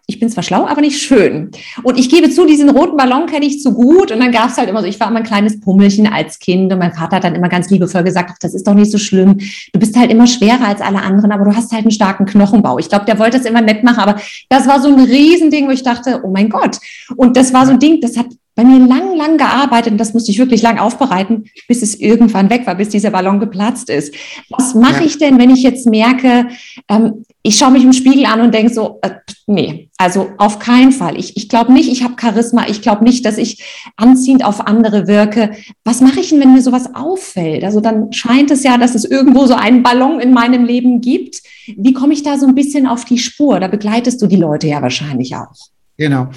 ich 0.08 0.20
bin 0.20 0.30
zwar 0.30 0.44
schlau, 0.44 0.68
aber 0.68 0.82
nicht 0.82 1.02
schön. 1.02 1.50
Und 1.84 1.98
ich 1.98 2.10
gebe 2.10 2.30
zu, 2.30 2.46
diesen 2.46 2.70
roten 2.70 2.96
Ballon 2.96 3.26
kenne 3.26 3.46
ich 3.46 3.62
zu 3.62 3.74
gut. 3.74 4.12
Und 4.12 4.20
dann 4.20 4.32
gab 4.32 4.50
es 4.50 4.58
halt 4.58 4.70
immer 4.70 4.82
so, 4.82 4.88
ich 4.88 5.00
war 5.00 5.08
immer 5.08 5.20
ein 5.20 5.26
kleines 5.26 5.60
Pummelchen 5.60 6.08
als 6.08 6.38
Kind 6.38 6.72
und 6.72 6.80
mein 6.80 6.94
Vater 6.94 7.18
hat 7.18 7.24
dann 7.24 7.34
immer 7.34 7.50
ganz 7.50 7.70
liebevoll 7.72 8.04
gesagt, 8.04 8.30
ach, 8.34 8.38
das 8.40 8.54
ist 8.54 8.68
doch 8.68 8.76
nicht 8.76 8.92
so 8.92 9.00
schlimm. 9.00 9.40
Du 9.74 9.80
bist 9.80 9.98
halt 9.98 10.12
immer 10.12 10.28
schwerer 10.28 10.68
als 10.68 10.82
alle 10.82 11.02
anderen, 11.02 11.32
aber 11.32 11.46
du 11.46 11.56
hast 11.56 11.72
halt 11.72 11.84
einen 11.84 11.92
starken 11.92 12.26
Knochenbau. 12.26 12.78
Ich 12.78 12.90
glaube, 12.90 13.06
der 13.06 13.18
wollte 13.18 13.38
das 13.38 13.48
immer 13.48 13.62
nett 13.62 13.84
machen, 13.84 14.00
aber 14.00 14.20
das 14.50 14.68
war 14.68 14.80
so 14.80 14.90
ein 14.90 15.00
Riesending, 15.04 15.68
wo 15.68 15.72
ich 15.72 15.84
dachte, 15.84 16.22
oh 16.24 16.30
mein 16.30 16.50
Gott. 16.50 16.78
Und 17.16 17.36
das 17.36 17.54
war 17.54 17.66
so 17.66 17.72
ein 17.72 17.80
Ding, 17.80 18.00
das 18.00 18.16
hat 18.16 18.28
bei 18.56 18.64
mir 18.64 18.80
lang, 18.88 19.16
lang 19.18 19.38
gearbeitet 19.38 19.92
und 19.92 19.98
das 19.98 20.14
musste 20.14 20.32
ich 20.32 20.40
wirklich 20.40 20.62
lang 20.62 20.80
aufbereiten, 20.80 21.46
bis 21.68 21.82
es 21.82 22.00
irgendwann 22.00 22.50
weg 22.50 22.66
war, 22.66 22.76
bis 22.76 22.90
dieser 22.90 23.12
Ballon 23.12 23.42
geplatzt 23.42 23.90
ist. 23.90 24.16
Was 24.50 24.74
mache 24.74 25.02
ja. 25.02 25.06
ich 25.06 25.18
denn, 25.18 25.38
wenn 25.38 25.50
ich 25.50 25.62
jetzt 25.62 25.86
merke, 25.88 26.48
ähm, 26.90 27.26
ich 27.44 27.58
schaue 27.58 27.72
mich 27.72 27.84
im 27.84 27.92
Spiegel 27.92 28.26
an 28.26 28.40
und 28.40 28.54
denke 28.54 28.74
so, 28.74 29.00
äh, 29.02 29.12
nee, 29.46 29.90
also 29.98 30.30
auf 30.38 30.60
keinen 30.60 30.94
Fall. 30.94 31.20
Ich, 31.20 31.36
ich 31.36 31.50
glaube 31.50 31.74
nicht, 31.74 31.92
ich 31.92 32.04
habe 32.04 32.16
Charisma, 32.20 32.68
ich 32.68 32.82
glaube 32.82 33.04
nicht, 33.04 33.26
dass 33.26 33.38
ich 33.38 33.62
anziehend 33.98 34.46
auf 34.46 34.66
andere 34.66 35.08
wirke. 35.08 35.52
Was 35.84 36.00
mache 36.00 36.22
ich 36.22 36.30
denn, 36.30 36.40
wenn 36.40 36.54
mir 36.54 36.62
sowas 36.62 36.96
auffällt? 36.96 37.66
Also 37.66 37.82
dann 37.82 38.14
scheint 38.14 38.52
es 38.52 38.64
ja, 38.64 38.78
dass 38.78 38.96
es 38.96 39.04
irgendwo 39.04 39.46
so 39.48 39.54
einen 39.54 39.84
Ballon 39.84 40.22
in 40.22 40.34
meinem 40.34 40.64
Leben 40.64 41.02
gibt. 41.02 41.42
Wie 41.76 41.94
komme 41.94 42.14
ich 42.14 42.24
da 42.24 42.38
so 42.38 42.48
ein 42.48 42.56
bisschen 42.56 42.88
auf 42.88 43.04
die 43.04 43.20
Spur? 43.20 43.60
Da 43.60 43.68
begleitest 43.68 44.22
du 44.22 44.28
die 44.28 44.38
Leute 44.38 44.68
ja 44.68 44.82
wahrscheinlich 44.82 45.36
auch. 45.36 45.70
Genau. 45.98 46.30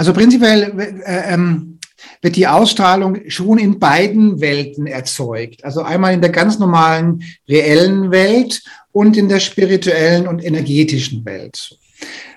Also 0.00 0.14
prinzipiell 0.14 1.02
äh, 1.04 1.34
ähm, 1.34 1.78
wird 2.22 2.36
die 2.36 2.46
Ausstrahlung 2.46 3.18
schon 3.28 3.58
in 3.58 3.78
beiden 3.78 4.40
Welten 4.40 4.86
erzeugt. 4.86 5.62
Also 5.62 5.82
einmal 5.82 6.14
in 6.14 6.22
der 6.22 6.30
ganz 6.30 6.58
normalen 6.58 7.22
reellen 7.46 8.10
Welt 8.10 8.62
und 8.92 9.14
in 9.18 9.28
der 9.28 9.40
spirituellen 9.40 10.26
und 10.26 10.42
energetischen 10.42 11.22
Welt. 11.26 11.76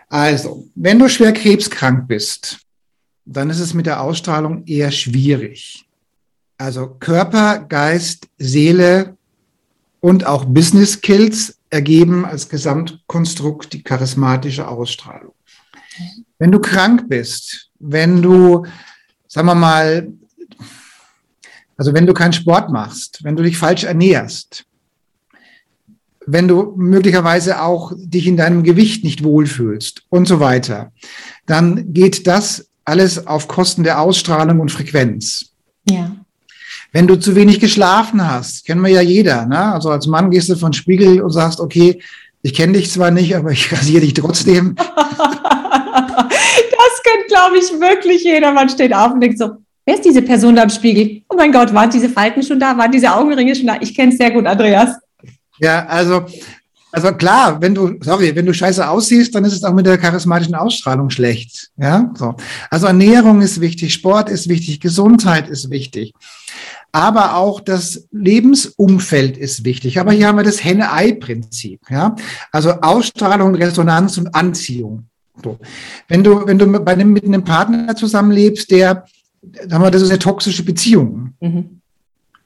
Also, 0.10 0.68
wenn 0.76 1.00
du 1.00 1.08
schwer 1.08 1.32
krebskrank 1.32 2.06
bist, 2.06 2.60
dann 3.24 3.50
ist 3.50 3.62
es 3.62 3.74
mit 3.74 3.86
der 3.86 4.02
Ausstrahlung 4.02 4.66
eher 4.66 4.92
schwierig. 4.92 5.86
Also 6.58 6.88
Körper, 7.00 7.60
Geist, 7.60 8.28
Seele 8.38 9.16
und 10.02 10.26
auch 10.26 10.44
Business 10.44 10.96
Skills 10.96 11.58
ergeben 11.70 12.26
als 12.26 12.50
Gesamtkonstrukt 12.50 13.72
die 13.72 13.84
charismatische 13.84 14.68
Ausstrahlung. 14.68 15.33
Wenn 16.40 16.52
du 16.52 16.60
krank 16.60 17.08
bist, 17.08 17.70
wenn 17.80 18.22
du, 18.22 18.66
sagen 19.28 19.48
wir 19.48 19.56
mal, 19.56 20.08
also 21.78 21.94
wenn 21.94 22.06
du 22.06 22.14
keinen 22.14 22.34
Sport 22.34 22.70
machst, 22.70 23.24
wenn 23.24 23.36
du 23.36 23.44
dich 23.44 23.58
falsch 23.58 23.84
ernährst, 23.84 24.66
wenn 26.26 26.48
du 26.48 26.74
möglicherweise 26.78 27.62
auch 27.62 27.92
dich 27.96 28.28
in 28.28 28.38
deinem 28.38 28.64
Gewicht 28.64 29.04
nicht 29.04 29.24
wohlfühlst 29.24 30.04
und 30.10 30.28
so 30.28 30.40
weiter, 30.40 30.92
dann 31.46 31.94
geht 31.94 32.28
das 32.28 32.70
alles 32.86 33.28
auf 33.28 33.48
Kosten 33.48 33.84
der 33.84 34.00
Ausstrahlung 34.00 34.60
und 34.60 34.72
Frequenz. 34.72 35.54
Ja. 35.90 36.16
Wenn 36.92 37.08
du 37.08 37.16
zu 37.16 37.36
wenig 37.36 37.60
geschlafen 37.60 38.26
hast, 38.26 38.66
kennen 38.66 38.82
wir 38.82 38.92
ja 38.92 39.02
jeder. 39.02 39.46
Ne? 39.46 39.74
Also 39.74 39.90
als 39.90 40.06
Mann 40.08 40.30
gehst 40.30 40.50
du 40.50 40.56
von 40.56 40.74
Spiegel 40.74 41.22
und 41.22 41.32
sagst, 41.32 41.60
okay, 41.60 42.02
ich 42.44 42.54
kenne 42.54 42.74
dich 42.74 42.92
zwar 42.92 43.10
nicht, 43.10 43.36
aber 43.36 43.52
ich 43.52 43.72
rasiere 43.72 44.02
dich 44.02 44.14
trotzdem. 44.14 44.76
Das 45.96 47.02
kennt, 47.04 47.28
glaube 47.28 47.58
ich, 47.58 47.72
wirklich 47.80 48.24
jeder. 48.24 48.52
Man 48.52 48.70
steht 48.70 48.94
auf 48.94 49.14
und 49.14 49.22
denkt 49.22 49.38
so, 49.40 49.52
wer 49.86 49.96
ist 49.96 50.06
diese 50.06 50.22
Person 50.22 50.56
da 50.56 50.64
im 50.64 50.70
Spiegel? 50.70 51.22
Oh 51.30 51.36
mein 51.36 51.52
Gott, 51.52 51.74
waren 51.74 51.90
diese 51.90 52.10
Falten 52.10 52.44
schon 52.44 52.60
da? 52.60 52.78
Waren 52.78 52.92
diese 52.92 53.14
Augenringe 53.14 53.56
schon 53.56 53.68
da? 53.68 53.78
Ich 53.80 53.96
kenne 53.96 54.12
es 54.12 54.18
sehr 54.18 54.32
gut, 54.32 54.46
Andreas. 54.46 54.98
Ja, 55.60 55.86
also, 55.86 56.26
also 56.92 57.14
klar, 57.14 57.62
wenn 57.62 57.74
du, 57.74 57.96
sorry, 58.02 58.36
wenn 58.36 58.46
du 58.46 58.54
scheiße 58.54 58.88
aussiehst, 58.88 59.34
dann 59.34 59.46
ist 59.46 59.54
es 59.54 59.64
auch 59.64 59.74
mit 59.74 59.86
der 59.86 59.98
charismatischen 59.98 60.56
Ausstrahlung 60.56 61.10
schlecht. 61.10 61.70
Ja, 61.78 62.12
so. 62.16 62.36
Also 62.70 62.88
Ernährung 62.88 63.42
ist 63.42 63.62
wichtig, 63.62 63.94
Sport 63.94 64.30
ist 64.30 64.50
wichtig, 64.50 64.80
Gesundheit 64.80 65.50
ist 65.50 65.70
wichtig. 65.70 66.14
Aber 66.96 67.36
auch 67.36 67.60
das 67.60 68.08
Lebensumfeld 68.12 69.36
ist 69.36 69.66
wichtig. 69.66 70.00
Aber 70.00 70.12
hier 70.12 70.28
haben 70.28 70.38
wir 70.38 70.44
das 70.44 70.64
Henne-Ei-Prinzip. 70.64 71.82
Ja? 71.90 72.16
Also 72.52 72.70
Ausstrahlung, 72.82 73.56
Resonanz 73.56 74.20
und 74.20 74.34
Anziehung. 74.36 75.08
So. 75.44 75.58
Wenn 76.08 76.24
du, 76.24 76.46
wenn 76.46 76.60
du 76.60 76.68
bei 76.68 76.94
einem, 76.94 77.12
mit 77.12 77.26
einem 77.26 77.44
Partner 77.44 77.96
zusammenlebst, 77.96 78.70
der, 78.70 79.06
sagen 79.68 79.84
wir, 79.84 79.90
das 79.90 80.04
ist 80.04 80.12
eine 80.12 80.20
toxische 80.20 80.64
Beziehung. 80.64 81.34
Mhm. 81.40 81.82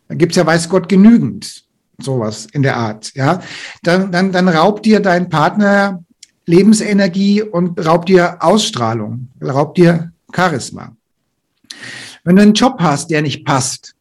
Da 0.07 0.15
gibt's 0.15 0.37
ja, 0.37 0.45
weiß 0.45 0.69
Gott, 0.69 0.87
genügend 0.87 1.65
sowas 2.01 2.47
in 2.53 2.63
der 2.63 2.77
Art. 2.77 3.13
Ja, 3.15 3.41
dann, 3.83 4.13
dann, 4.13 4.31
dann 4.31 4.47
raubt 4.47 4.85
dir 4.85 5.01
dein 5.01 5.27
Partner 5.27 6.03
Lebensenergie 6.45 7.41
und 7.41 7.85
raubt 7.85 8.07
dir 8.07 8.37
Ausstrahlung, 8.39 9.27
raubt 9.43 9.77
dir 9.77 10.13
Charisma. 10.33 10.95
Wenn 12.23 12.37
du 12.37 12.41
einen 12.41 12.53
Job 12.53 12.77
hast, 12.79 13.09
der 13.09 13.21
nicht 13.21 13.43
passt, 13.45 13.96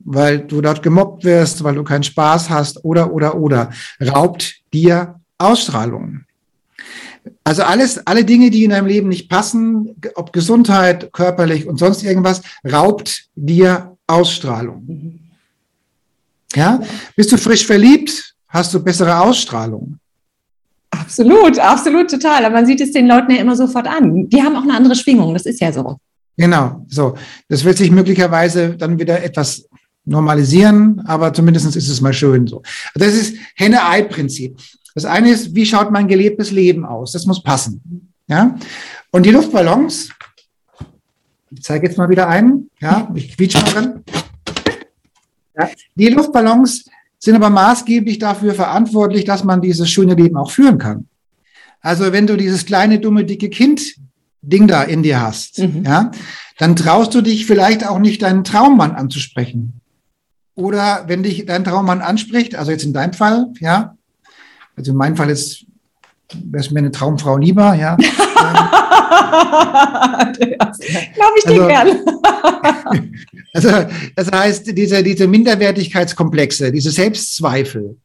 weil 0.00 0.40
du 0.40 0.60
dort 0.60 0.82
gemobbt 0.82 1.24
wirst, 1.24 1.64
weil 1.64 1.74
du 1.74 1.84
keinen 1.84 2.02
Spaß 2.02 2.50
hast 2.50 2.84
oder, 2.84 3.12
oder, 3.12 3.36
oder, 3.36 3.70
raubt 4.00 4.56
dir 4.72 5.20
Ausstrahlung. 5.38 6.20
Also 7.44 7.62
alles, 7.62 8.06
alle 8.06 8.24
Dinge, 8.24 8.50
die 8.50 8.64
in 8.64 8.70
deinem 8.70 8.86
Leben 8.86 9.08
nicht 9.08 9.28
passen, 9.28 9.96
ob 10.14 10.32
Gesundheit, 10.32 11.12
körperlich 11.12 11.66
und 11.66 11.78
sonst 11.78 12.02
irgendwas, 12.02 12.42
raubt 12.70 13.28
dir 13.34 13.96
Ausstrahlung. 14.06 15.20
Ja, 16.54 16.80
bist 17.14 17.30
du 17.32 17.36
frisch 17.36 17.66
verliebt, 17.66 18.34
hast 18.48 18.72
du 18.72 18.82
bessere 18.82 19.18
Ausstrahlung. 19.18 19.98
Absolut, 20.90 21.58
absolut, 21.58 22.10
total. 22.10 22.46
Aber 22.46 22.54
man 22.56 22.66
sieht 22.66 22.80
es 22.80 22.92
den 22.92 23.06
Leuten 23.06 23.32
ja 23.32 23.38
immer 23.38 23.56
sofort 23.56 23.86
an. 23.86 24.28
Die 24.28 24.42
haben 24.42 24.56
auch 24.56 24.62
eine 24.62 24.74
andere 24.74 24.94
Schwingung, 24.94 25.34
das 25.34 25.44
ist 25.44 25.60
ja 25.60 25.72
so. 25.72 25.98
Genau, 26.36 26.84
so. 26.88 27.16
Das 27.48 27.64
wird 27.64 27.76
sich 27.76 27.90
möglicherweise 27.90 28.76
dann 28.76 28.98
wieder 28.98 29.22
etwas 29.22 29.67
normalisieren, 30.08 31.00
aber 31.06 31.32
zumindest 31.32 31.76
ist 31.76 31.88
es 31.88 32.00
mal 32.00 32.12
schön 32.12 32.46
so. 32.46 32.62
Das 32.94 33.14
ist 33.14 33.36
Henne-Ei-Prinzip. 33.54 34.56
Das 34.94 35.04
eine 35.04 35.30
ist, 35.30 35.54
wie 35.54 35.66
schaut 35.66 35.90
mein 35.90 36.08
gelebtes 36.08 36.50
Leben 36.50 36.84
aus? 36.84 37.12
Das 37.12 37.26
muss 37.26 37.42
passen. 37.42 38.12
Ja? 38.26 38.56
Und 39.10 39.26
die 39.26 39.30
Luftballons, 39.30 40.10
ich 41.50 41.62
zeige 41.62 41.86
jetzt 41.86 41.98
mal 41.98 42.08
wieder 42.08 42.28
einen, 42.28 42.70
ja, 42.80 43.10
ich 43.14 43.36
quietsche 43.36 43.58
mal 43.58 43.70
drin. 43.70 44.04
Ja, 45.58 45.68
die 45.94 46.08
Luftballons 46.08 46.84
sind 47.18 47.34
aber 47.34 47.50
maßgeblich 47.50 48.18
dafür 48.18 48.54
verantwortlich, 48.54 49.24
dass 49.24 49.44
man 49.44 49.60
dieses 49.60 49.90
schöne 49.90 50.14
Leben 50.14 50.36
auch 50.36 50.50
führen 50.50 50.78
kann. 50.78 51.08
Also 51.80 52.12
wenn 52.12 52.26
du 52.26 52.36
dieses 52.36 52.64
kleine, 52.64 52.98
dumme, 52.98 53.24
dicke 53.24 53.50
Kind 53.50 53.96
Ding 54.40 54.68
da 54.68 54.82
in 54.82 55.02
dir 55.02 55.20
hast, 55.20 55.58
mhm. 55.58 55.84
ja, 55.84 56.10
dann 56.58 56.76
traust 56.76 57.14
du 57.14 57.22
dich 57.22 57.46
vielleicht 57.46 57.86
auch 57.86 57.98
nicht, 57.98 58.22
deinen 58.22 58.44
Traummann 58.44 58.92
anzusprechen. 58.92 59.77
Oder 60.58 61.04
wenn 61.06 61.22
dich 61.22 61.46
dein 61.46 61.62
Traummann 61.62 62.00
anspricht, 62.00 62.56
also 62.56 62.72
jetzt 62.72 62.82
in 62.82 62.92
deinem 62.92 63.12
Fall, 63.12 63.46
ja, 63.60 63.94
also 64.74 64.90
in 64.90 64.96
meinem 64.96 65.14
Fall 65.14 65.30
ist, 65.30 65.64
wäre 66.34 66.64
es 66.64 66.72
mir 66.72 66.80
eine 66.80 66.90
Traumfrau 66.90 67.36
lieber, 67.36 67.74
ja. 67.74 67.96
Glaube 70.34 71.38
ich 71.38 71.44
dir 71.44 71.62
also, 71.62 71.66
gern. 71.68 72.00
also, 73.54 73.68
das 74.16 74.32
heißt, 74.32 74.76
diese, 74.76 75.04
diese 75.04 75.28
Minderwertigkeitskomplexe, 75.28 76.72
diese 76.72 76.90
Selbstzweifel, 76.90 77.96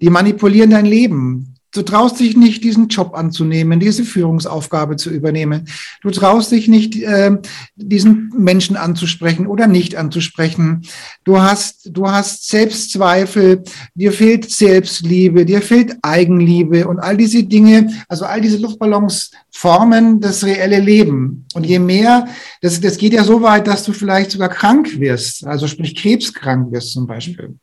die 0.00 0.10
manipulieren 0.10 0.70
dein 0.70 0.86
Leben. 0.86 1.49
Du 1.72 1.82
traust 1.82 2.18
dich 2.18 2.36
nicht, 2.36 2.64
diesen 2.64 2.88
Job 2.88 3.14
anzunehmen, 3.14 3.78
diese 3.78 4.04
Führungsaufgabe 4.04 4.96
zu 4.96 5.10
übernehmen. 5.10 5.68
Du 6.02 6.10
traust 6.10 6.50
dich 6.50 6.66
nicht, 6.66 6.96
äh, 6.96 7.36
diesen 7.76 8.32
Menschen 8.36 8.76
anzusprechen 8.76 9.46
oder 9.46 9.68
nicht 9.68 9.94
anzusprechen. 9.94 10.82
Du 11.22 11.40
hast, 11.40 11.90
du 11.96 12.10
hast 12.10 12.48
Selbstzweifel, 12.48 13.62
dir 13.94 14.12
fehlt 14.12 14.50
Selbstliebe, 14.50 15.46
dir 15.46 15.62
fehlt 15.62 15.96
Eigenliebe 16.02 16.88
und 16.88 16.98
all 16.98 17.16
diese 17.16 17.44
Dinge, 17.44 17.92
also 18.08 18.24
all 18.24 18.40
diese 18.40 18.58
Luftballons 18.58 19.30
formen 19.52 20.20
das 20.20 20.42
reelle 20.42 20.80
Leben. 20.80 21.46
Und 21.54 21.66
je 21.66 21.78
mehr, 21.78 22.26
das, 22.62 22.80
das 22.80 22.96
geht 22.98 23.12
ja 23.12 23.22
so 23.22 23.42
weit, 23.42 23.68
dass 23.68 23.84
du 23.84 23.92
vielleicht 23.92 24.32
sogar 24.32 24.48
krank 24.48 24.98
wirst, 24.98 25.46
also 25.46 25.68
sprich 25.68 25.94
krebskrank 25.94 26.72
wirst 26.72 26.92
zum 26.92 27.06
Beispiel 27.06 27.54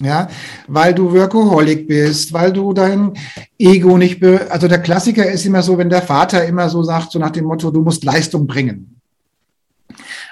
ja, 0.00 0.28
weil 0.68 0.94
du 0.94 1.12
Workaholic 1.12 1.88
bist, 1.88 2.32
weil 2.32 2.52
du 2.52 2.72
dein 2.72 3.14
Ego 3.58 3.96
nicht, 3.96 4.20
be 4.20 4.46
also 4.50 4.68
der 4.68 4.80
Klassiker 4.80 5.30
ist 5.30 5.46
immer 5.46 5.62
so, 5.62 5.78
wenn 5.78 5.88
der 5.88 6.02
Vater 6.02 6.44
immer 6.44 6.68
so 6.68 6.82
sagt, 6.82 7.12
so 7.12 7.18
nach 7.18 7.30
dem 7.30 7.46
Motto, 7.46 7.70
du 7.70 7.80
musst 7.80 8.04
Leistung 8.04 8.46
bringen. 8.46 9.00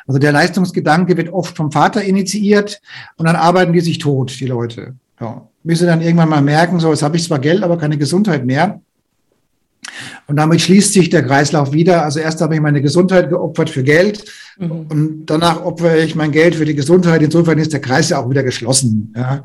Also 0.06 0.18
der 0.18 0.32
Leistungsgedanke 0.32 1.16
wird 1.16 1.32
oft 1.32 1.56
vom 1.56 1.72
Vater 1.72 2.02
initiiert 2.02 2.82
und 3.16 3.26
dann 3.26 3.36
arbeiten 3.36 3.72
die 3.72 3.80
sich 3.80 3.98
tot, 3.98 4.38
die 4.38 4.46
Leute. 4.46 4.96
Ja. 5.18 5.48
Bis 5.62 5.78
sie 5.78 5.86
dann 5.86 6.02
irgendwann 6.02 6.28
mal 6.28 6.42
merken, 6.42 6.78
so, 6.78 6.90
jetzt 6.90 7.02
habe 7.02 7.16
ich 7.16 7.24
zwar 7.24 7.38
Geld, 7.38 7.62
aber 7.62 7.78
keine 7.78 7.96
Gesundheit 7.96 8.44
mehr. 8.44 8.82
Und 10.26 10.36
damit 10.36 10.60
schließt 10.60 10.92
sich 10.92 11.10
der 11.10 11.24
Kreislauf 11.24 11.72
wieder. 11.72 12.02
Also 12.02 12.20
erst 12.20 12.40
habe 12.40 12.54
ich 12.54 12.60
meine 12.60 12.80
Gesundheit 12.80 13.28
geopfert 13.28 13.70
für 13.70 13.82
Geld 13.82 14.24
mhm. 14.58 14.86
und 14.88 15.26
danach 15.26 15.62
opfere 15.64 15.98
ich 15.98 16.14
mein 16.14 16.32
Geld 16.32 16.54
für 16.54 16.64
die 16.64 16.74
Gesundheit. 16.74 17.22
Insofern 17.22 17.58
ist 17.58 17.72
der 17.72 17.80
Kreis 17.80 18.08
ja 18.08 18.18
auch 18.18 18.30
wieder 18.30 18.42
geschlossen. 18.42 19.12
Ja. 19.16 19.42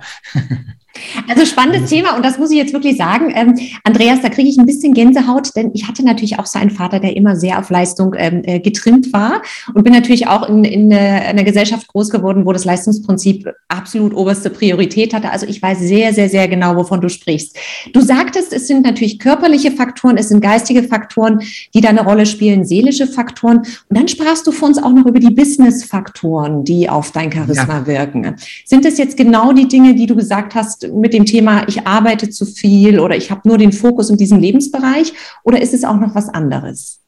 Also 1.28 1.46
spannendes 1.46 1.90
Thema 1.90 2.16
und 2.16 2.26
das 2.26 2.38
muss 2.38 2.52
ich 2.52 2.58
jetzt 2.58 2.74
wirklich 2.74 2.98
sagen. 2.98 3.32
Ähm, 3.36 3.58
Andreas, 3.84 4.22
da 4.22 4.30
kriege 4.30 4.50
ich 4.50 4.58
ein 4.58 4.66
bisschen 4.66 4.94
Gänsehaut, 4.94 5.56
denn 5.56 5.72
ich 5.74 5.88
hatte 5.88 6.04
natürlich 6.04 6.40
auch 6.40 6.46
so 6.46 6.60
einen 6.60 6.72
Vater, 6.72 7.00
der 7.00 7.16
immer 7.16 7.36
sehr 7.36 7.60
auf 7.60 7.70
Leistung 7.70 8.16
ähm, 8.18 8.42
äh, 8.44 8.60
getrimmt 8.60 9.14
war 9.14 9.42
und 9.74 9.84
bin 9.84 9.94
natürlich 9.94 10.28
auch 10.28 10.48
in, 10.50 10.64
in, 10.64 10.92
einer 10.92 11.44
Gesellschaft 11.44 11.88
groß 11.88 12.10
geworden, 12.10 12.46
wo 12.46 12.54
das 12.54 12.66
Leistungsprinzip 12.66 13.48
absolut 13.68 14.14
oberste 14.14 14.50
Priorität 14.50 15.14
hatte. 15.14 15.32
Also 15.32 15.46
ich 15.46 15.62
weiß 15.62 15.80
sehr, 15.80 16.14
sehr, 16.14 16.30
sehr 16.30 16.48
genau, 16.48 16.76
wovon 16.76 17.02
du 17.02 17.10
sprichst. 17.10 17.56
Du 17.94 18.02
sagtest, 18.02 18.52
es 18.52 18.68
sind 18.68 18.84
natürlich 18.84 19.20
körperliche 19.20 19.72
Faktoren, 19.72 20.18
es 20.18 20.30
sind 20.30 20.42
geistige 20.42 20.84
Faktoren, 20.84 21.42
die 21.74 21.82
da 21.82 21.90
eine 21.90 22.04
Rolle 22.04 22.26
spielen, 22.26 22.66
seelische 22.66 23.08
Faktoren. 23.08 23.60
Und 23.60 23.98
dann 23.98 24.08
sprachst 24.08 24.48
du 24.48 24.52
vor 24.52 24.68
uns 24.68 24.78
auch 24.82 24.92
noch 24.92 25.06
über 25.06 25.20
die 25.20 25.34
Business-Faktoren, 25.34 26.64
die 26.64 26.90
auf 26.90 27.12
dein 27.12 27.32
Charisma 27.32 27.80
ja. 27.80 27.88
wirken. 27.88 28.36
Sind 28.66 28.86
das 28.86 28.98
jetzt 28.98 29.18
genau 29.18 29.54
die 29.54 29.68
Dinge, 29.68 29.96
die 29.96 30.06
du 30.06 30.16
gesagt 30.16 30.56
hast, 30.56 30.79
mit 30.88 31.14
dem 31.14 31.26
Thema, 31.26 31.68
ich 31.68 31.86
arbeite 31.86 32.30
zu 32.30 32.46
viel 32.46 33.00
oder 33.00 33.16
ich 33.16 33.32
habe 33.32 33.48
nur 33.48 33.58
den 33.58 33.72
Fokus 33.72 34.10
in 34.10 34.18
diesem 34.18 34.40
Lebensbereich 34.40 35.14
oder 35.44 35.62
ist 35.62 35.74
es 35.74 35.84
auch 35.84 36.00
noch 36.00 36.16
was 36.16 36.30
anderes? 36.30 37.00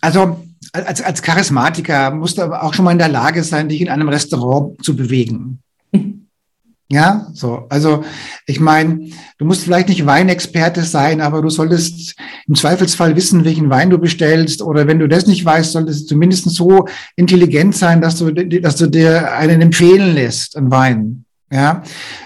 Also 0.00 0.40
als, 0.72 1.02
als 1.02 1.22
Charismatiker 1.22 2.10
musst 2.10 2.38
du 2.38 2.42
aber 2.42 2.62
auch 2.62 2.74
schon 2.74 2.84
mal 2.84 2.92
in 2.92 2.98
der 2.98 3.08
Lage 3.08 3.42
sein, 3.44 3.68
dich 3.68 3.80
in 3.80 3.88
einem 3.88 4.08
Restaurant 4.08 4.82
zu 4.84 4.96
bewegen. 4.96 5.60
Mhm. 5.92 6.24
Ja, 6.90 7.28
so. 7.32 7.66
Also 7.70 8.04
ich 8.46 8.60
meine, 8.60 9.10
du 9.38 9.44
musst 9.44 9.64
vielleicht 9.64 9.88
nicht 9.88 10.04
Weinexperte 10.04 10.82
sein, 10.82 11.20
aber 11.20 11.40
du 11.40 11.48
solltest 11.48 12.14
im 12.46 12.54
Zweifelsfall 12.54 13.16
wissen, 13.16 13.44
welchen 13.44 13.70
Wein 13.70 13.90
du 13.90 13.98
bestellst. 13.98 14.62
Oder 14.62 14.86
wenn 14.86 14.98
du 14.98 15.08
das 15.08 15.26
nicht 15.26 15.44
weißt, 15.44 15.72
solltest 15.72 16.02
du 16.02 16.06
zumindest 16.08 16.50
so 16.50 16.86
intelligent 17.16 17.74
sein, 17.74 18.00
dass 18.00 18.16
du, 18.16 18.32
dass 18.32 18.76
du 18.76 18.86
dir 18.86 19.32
einen 19.32 19.62
empfehlen 19.62 20.14
lässt, 20.14 20.56
einen 20.56 20.70
Wein. 20.70 21.23
Ja, 21.54 21.84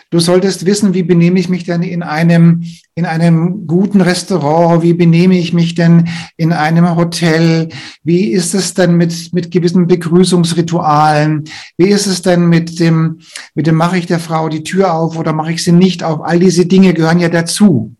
du 0.09 0.21
solltest 0.21 0.64
wissen, 0.64 0.95
wie 0.95 1.03
benehme 1.03 1.38
ich 1.38 1.51
mich 1.51 1.64
denn 1.64 1.83
in 1.83 2.03
einem, 2.03 2.64
in 2.95 3.05
einem 3.05 3.67
guten 3.67 4.01
Restaurant? 4.01 4.83
Wie 4.83 4.95
benehme 4.95 5.37
ich 5.37 5.53
mich 5.53 5.75
denn 5.75 6.09
in 6.38 6.55
einem 6.55 6.97
Hotel? 6.97 7.69
Wie 8.05 8.29
ist 8.33 8.55
es 8.55 8.73
denn 8.73 8.97
mit, 8.97 9.35
mit 9.35 9.51
gewissen 9.51 9.87
Begrüßungsritualen? 9.87 11.45
Wie 11.77 11.88
ist 11.88 12.07
es 12.07 12.23
denn 12.23 12.49
mit 12.49 12.81
dem, 12.81 13.19
mit 13.55 13.67
dem 13.67 13.75
mache 13.75 13.99
ich 13.99 14.07
der 14.07 14.19
Frau 14.19 14.49
die 14.49 14.62
Tür 14.62 14.95
auf 14.95 15.19
oder 15.19 15.35
mache 15.35 15.53
ich 15.53 15.62
sie 15.62 15.73
nicht 15.73 16.03
auf? 16.03 16.23
All 16.23 16.38
diese 16.38 16.64
Dinge 16.64 16.95
gehören 16.95 17.21
ja 17.21 17.29
dazu. 17.29 17.95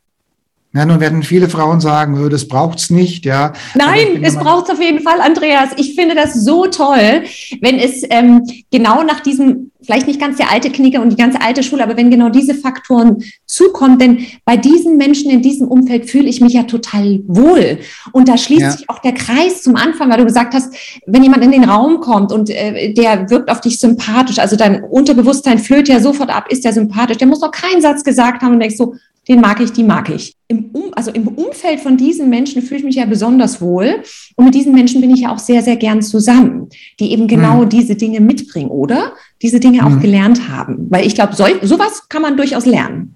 Ja, 0.75 0.85
nun 0.85 1.01
werden 1.01 1.23
viele 1.23 1.49
Frauen 1.49 1.81
sagen, 1.81 2.29
das 2.31 2.47
braucht's 2.47 2.91
nicht, 2.91 3.25
ja. 3.25 3.55
Nein, 3.75 4.23
es 4.23 4.37
braucht's 4.37 4.69
auf 4.71 4.81
jeden 4.81 5.01
Fall, 5.01 5.21
Andreas. 5.21 5.71
Ich 5.77 5.95
finde 5.95 6.15
das 6.15 6.35
so 6.45 6.67
toll, 6.67 7.25
wenn 7.63 7.79
es 7.79 8.03
ähm, 8.11 8.47
genau 8.71 9.03
nach 9.03 9.21
diesem, 9.21 9.68
vielleicht 9.89 10.07
nicht 10.07 10.21
ganz 10.21 10.37
der 10.37 10.53
alte 10.53 10.69
Knicker 10.69 11.01
und 11.01 11.09
die 11.09 11.17
ganze 11.17 11.41
alte 11.41 11.63
Schule, 11.63 11.83
aber 11.83 11.97
wenn 11.97 12.11
genau 12.11 12.29
diese 12.29 12.55
Faktoren 12.55 13.25
zukommen, 13.47 13.99
denn 13.99 14.27
bei 14.45 14.59
diesen 14.59 14.99
Menschen 14.99 15.31
in 15.31 15.41
diesem 15.41 15.67
Umfeld 15.67 16.11
fühle 16.11 16.29
ich 16.29 16.43
mich 16.43 16.53
ja 16.53 16.65
total 16.65 17.21
wohl. 17.27 17.79
Und 18.13 18.29
da 18.29 18.37
schließt 18.37 18.61
ja. 18.61 18.71
sich 18.71 18.91
auch 18.91 18.99
der 18.99 19.15
Kreis 19.15 19.63
zum 19.63 19.77
Anfang, 19.77 20.11
weil 20.11 20.19
du 20.19 20.27
gesagt 20.27 20.53
hast, 20.53 20.75
wenn 21.07 21.23
jemand 21.23 21.43
in 21.43 21.53
den 21.53 21.65
Raum 21.65 22.01
kommt 22.01 22.33
und 22.33 22.51
äh, 22.51 22.93
der 22.93 23.31
wirkt 23.31 23.51
auf 23.51 23.63
dich 23.63 23.79
sympathisch, 23.79 24.39
also 24.39 24.57
dein 24.57 24.85
Unterbewusstsein 24.85 25.59
flöht 25.59 25.89
ja 25.89 26.01
sofort 26.01 26.29
ab, 26.29 26.53
ist 26.53 26.67
der 26.67 26.75
sympathisch, 26.75 27.17
der 27.17 27.27
muss 27.27 27.41
noch 27.41 27.51
keinen 27.51 27.81
Satz 27.81 28.05
gesagt 28.05 28.43
haben 28.43 28.53
und 28.53 28.61
denkst 28.61 28.77
so, 28.77 28.95
den 29.29 29.41
mag 29.41 29.61
ich, 29.61 29.73
die 29.73 29.85
mag 29.85 30.09
ich. 30.09 30.35
Im 30.49 30.71
um, 30.73 30.93
also 30.95 31.11
im 31.11 31.29
Umfeld 31.29 31.81
von 31.81 31.97
diesen 31.97 32.31
Menschen 32.31 32.63
fühle 32.63 32.81
ich 32.81 32.85
mich 32.85 32.97
ja 32.97 33.05
besonders 33.05 33.61
wohl. 33.61 34.03
Und 34.37 34.47
mit 34.47 34.55
diesen 34.55 34.75
Menschen 34.75 35.01
bin 35.01 35.11
ich 35.11 35.21
ja 35.21 35.33
auch 35.33 35.39
sehr, 35.39 35.63
sehr 35.63 35.77
gern 35.77 36.01
zusammen, 36.01 36.69
die 36.99 37.13
eben 37.13 37.29
genau 37.29 37.63
mhm. 37.65 37.69
diese 37.69 37.95
Dinge 37.95 38.21
mitbringen 38.21 38.71
oder 38.71 39.13
diese 39.43 39.61
Dinge 39.61 39.85
auch 39.85 39.91
mhm. 39.91 40.01
gelernt 40.01 40.49
haben. 40.49 40.87
Weil 40.91 41.07
ich 41.07 41.15
glaube, 41.15 41.35
so, 41.35 41.45
sowas 41.63 42.09
kann 42.09 42.23
man 42.23 42.37
durchaus 42.37 42.65
lernen. 42.65 43.15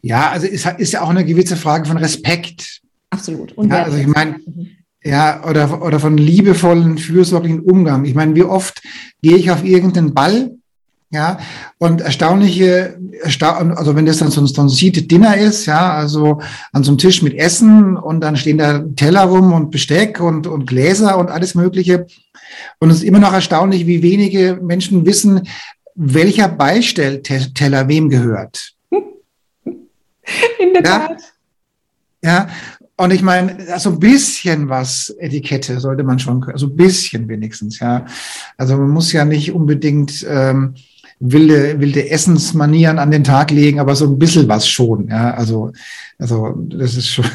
Ja, 0.00 0.30
also 0.30 0.46
ist, 0.46 0.66
ist 0.78 0.92
ja 0.92 1.02
auch 1.02 1.10
eine 1.10 1.24
gewisse 1.24 1.56
Frage 1.56 1.86
von 1.86 1.98
Respekt. 1.98 2.80
Absolut. 3.10 3.52
Und 3.52 3.70
ja, 3.70 3.84
also 3.84 3.96
ich 3.98 4.06
meine, 4.06 4.36
ja, 5.02 5.44
oder, 5.46 5.82
oder 5.82 6.00
von 6.00 6.16
liebevollen, 6.16 6.96
fürsorglichen 6.96 7.60
Umgang. 7.60 8.06
Ich 8.06 8.14
meine, 8.14 8.34
wie 8.34 8.42
oft 8.42 8.82
gehe 9.22 9.36
ich 9.36 9.50
auf 9.50 9.62
irgendeinen 9.62 10.14
Ball 10.14 10.52
ja, 11.14 11.38
und 11.78 12.00
erstaunliche, 12.00 12.98
also 13.22 13.96
wenn 13.96 14.04
das 14.04 14.18
dann 14.18 14.30
so 14.30 14.40
ein, 14.40 14.46
so 14.48 14.62
ein 14.62 14.68
Seated 14.68 15.10
Dinner 15.10 15.36
ist, 15.36 15.66
ja, 15.66 15.94
also 15.94 16.40
an 16.72 16.82
so 16.82 16.90
einem 16.90 16.98
Tisch 16.98 17.22
mit 17.22 17.34
Essen 17.34 17.96
und 17.96 18.20
dann 18.20 18.36
stehen 18.36 18.58
da 18.58 18.80
Teller 18.96 19.22
rum 19.22 19.52
und 19.52 19.70
Besteck 19.70 20.20
und, 20.20 20.46
und 20.46 20.66
Gläser 20.66 21.16
und 21.16 21.30
alles 21.30 21.54
Mögliche. 21.54 22.06
Und 22.80 22.90
es 22.90 22.98
ist 22.98 23.04
immer 23.04 23.20
noch 23.20 23.32
erstaunlich, 23.32 23.86
wie 23.86 24.02
wenige 24.02 24.58
Menschen 24.60 25.06
wissen, 25.06 25.48
welcher 25.94 26.48
Beistellteller 26.48 27.88
wem 27.88 28.08
gehört. 28.08 28.72
In 28.90 30.74
der 30.74 30.82
ja? 30.82 30.98
Tat. 30.98 31.22
Ja, 32.22 32.48
und 32.96 33.12
ich 33.12 33.22
meine, 33.22 33.78
so 33.78 33.90
ein 33.90 33.98
bisschen 33.98 34.68
was 34.68 35.14
Etikette 35.18 35.80
sollte 35.80 36.04
man 36.04 36.18
schon, 36.18 36.44
also 36.44 36.66
ein 36.66 36.76
bisschen 36.76 37.28
wenigstens, 37.28 37.80
ja. 37.80 38.06
Also 38.56 38.76
man 38.76 38.90
muss 38.90 39.12
ja 39.12 39.24
nicht 39.24 39.52
unbedingt 39.52 40.24
ähm, 40.28 40.74
wilde, 41.20 41.80
wilde 41.80 42.10
Essensmanieren 42.10 42.98
an 42.98 43.10
den 43.10 43.24
Tag 43.24 43.50
legen, 43.50 43.80
aber 43.80 43.94
so 43.94 44.06
ein 44.06 44.18
bisschen 44.18 44.48
was 44.48 44.68
schon. 44.68 45.08
Ja, 45.08 45.32
also, 45.32 45.72
also 46.18 46.54
das 46.68 46.96
ist 46.96 47.08
schon. 47.08 47.24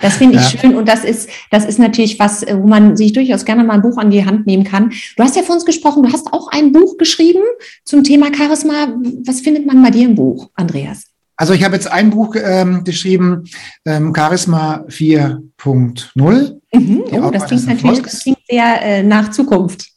Das 0.00 0.16
finde 0.16 0.36
ich 0.36 0.52
ja. 0.52 0.58
schön 0.58 0.74
und 0.74 0.88
das 0.88 1.04
ist, 1.04 1.28
das 1.50 1.64
ist 1.64 1.78
natürlich 1.78 2.18
was, 2.18 2.42
wo 2.42 2.66
man 2.66 2.96
sich 2.96 3.12
durchaus 3.12 3.44
gerne 3.44 3.62
mal 3.62 3.74
ein 3.74 3.82
Buch 3.82 3.98
an 3.98 4.10
die 4.10 4.26
Hand 4.26 4.46
nehmen 4.46 4.64
kann. 4.64 4.90
Du 5.16 5.22
hast 5.22 5.36
ja 5.36 5.42
vor 5.42 5.54
uns 5.54 5.64
gesprochen, 5.64 6.02
du 6.02 6.12
hast 6.12 6.32
auch 6.32 6.48
ein 6.50 6.72
Buch 6.72 6.98
geschrieben 6.98 7.42
zum 7.84 8.02
Thema 8.02 8.34
Charisma. 8.36 8.88
Was 9.24 9.40
findet 9.42 9.64
man 9.64 9.80
bei 9.80 9.90
dir 9.90 10.06
im 10.06 10.16
Buch, 10.16 10.50
Andreas? 10.54 11.04
Also 11.36 11.52
ich 11.52 11.64
habe 11.64 11.74
jetzt 11.74 11.90
ein 11.90 12.10
Buch 12.10 12.34
ähm, 12.36 12.84
geschrieben, 12.84 13.44
ähm, 13.84 14.12
Charisma 14.14 14.84
4.0. 14.88 16.60
Mhm. 16.72 17.04
Oh, 17.12 17.30
das 17.30 17.46
klingt 17.46 17.66
natürlich 17.66 18.02
das 18.02 18.22
klingt 18.22 18.38
sehr 18.48 18.82
äh, 18.82 19.02
nach 19.02 19.30
Zukunft. 19.30 19.93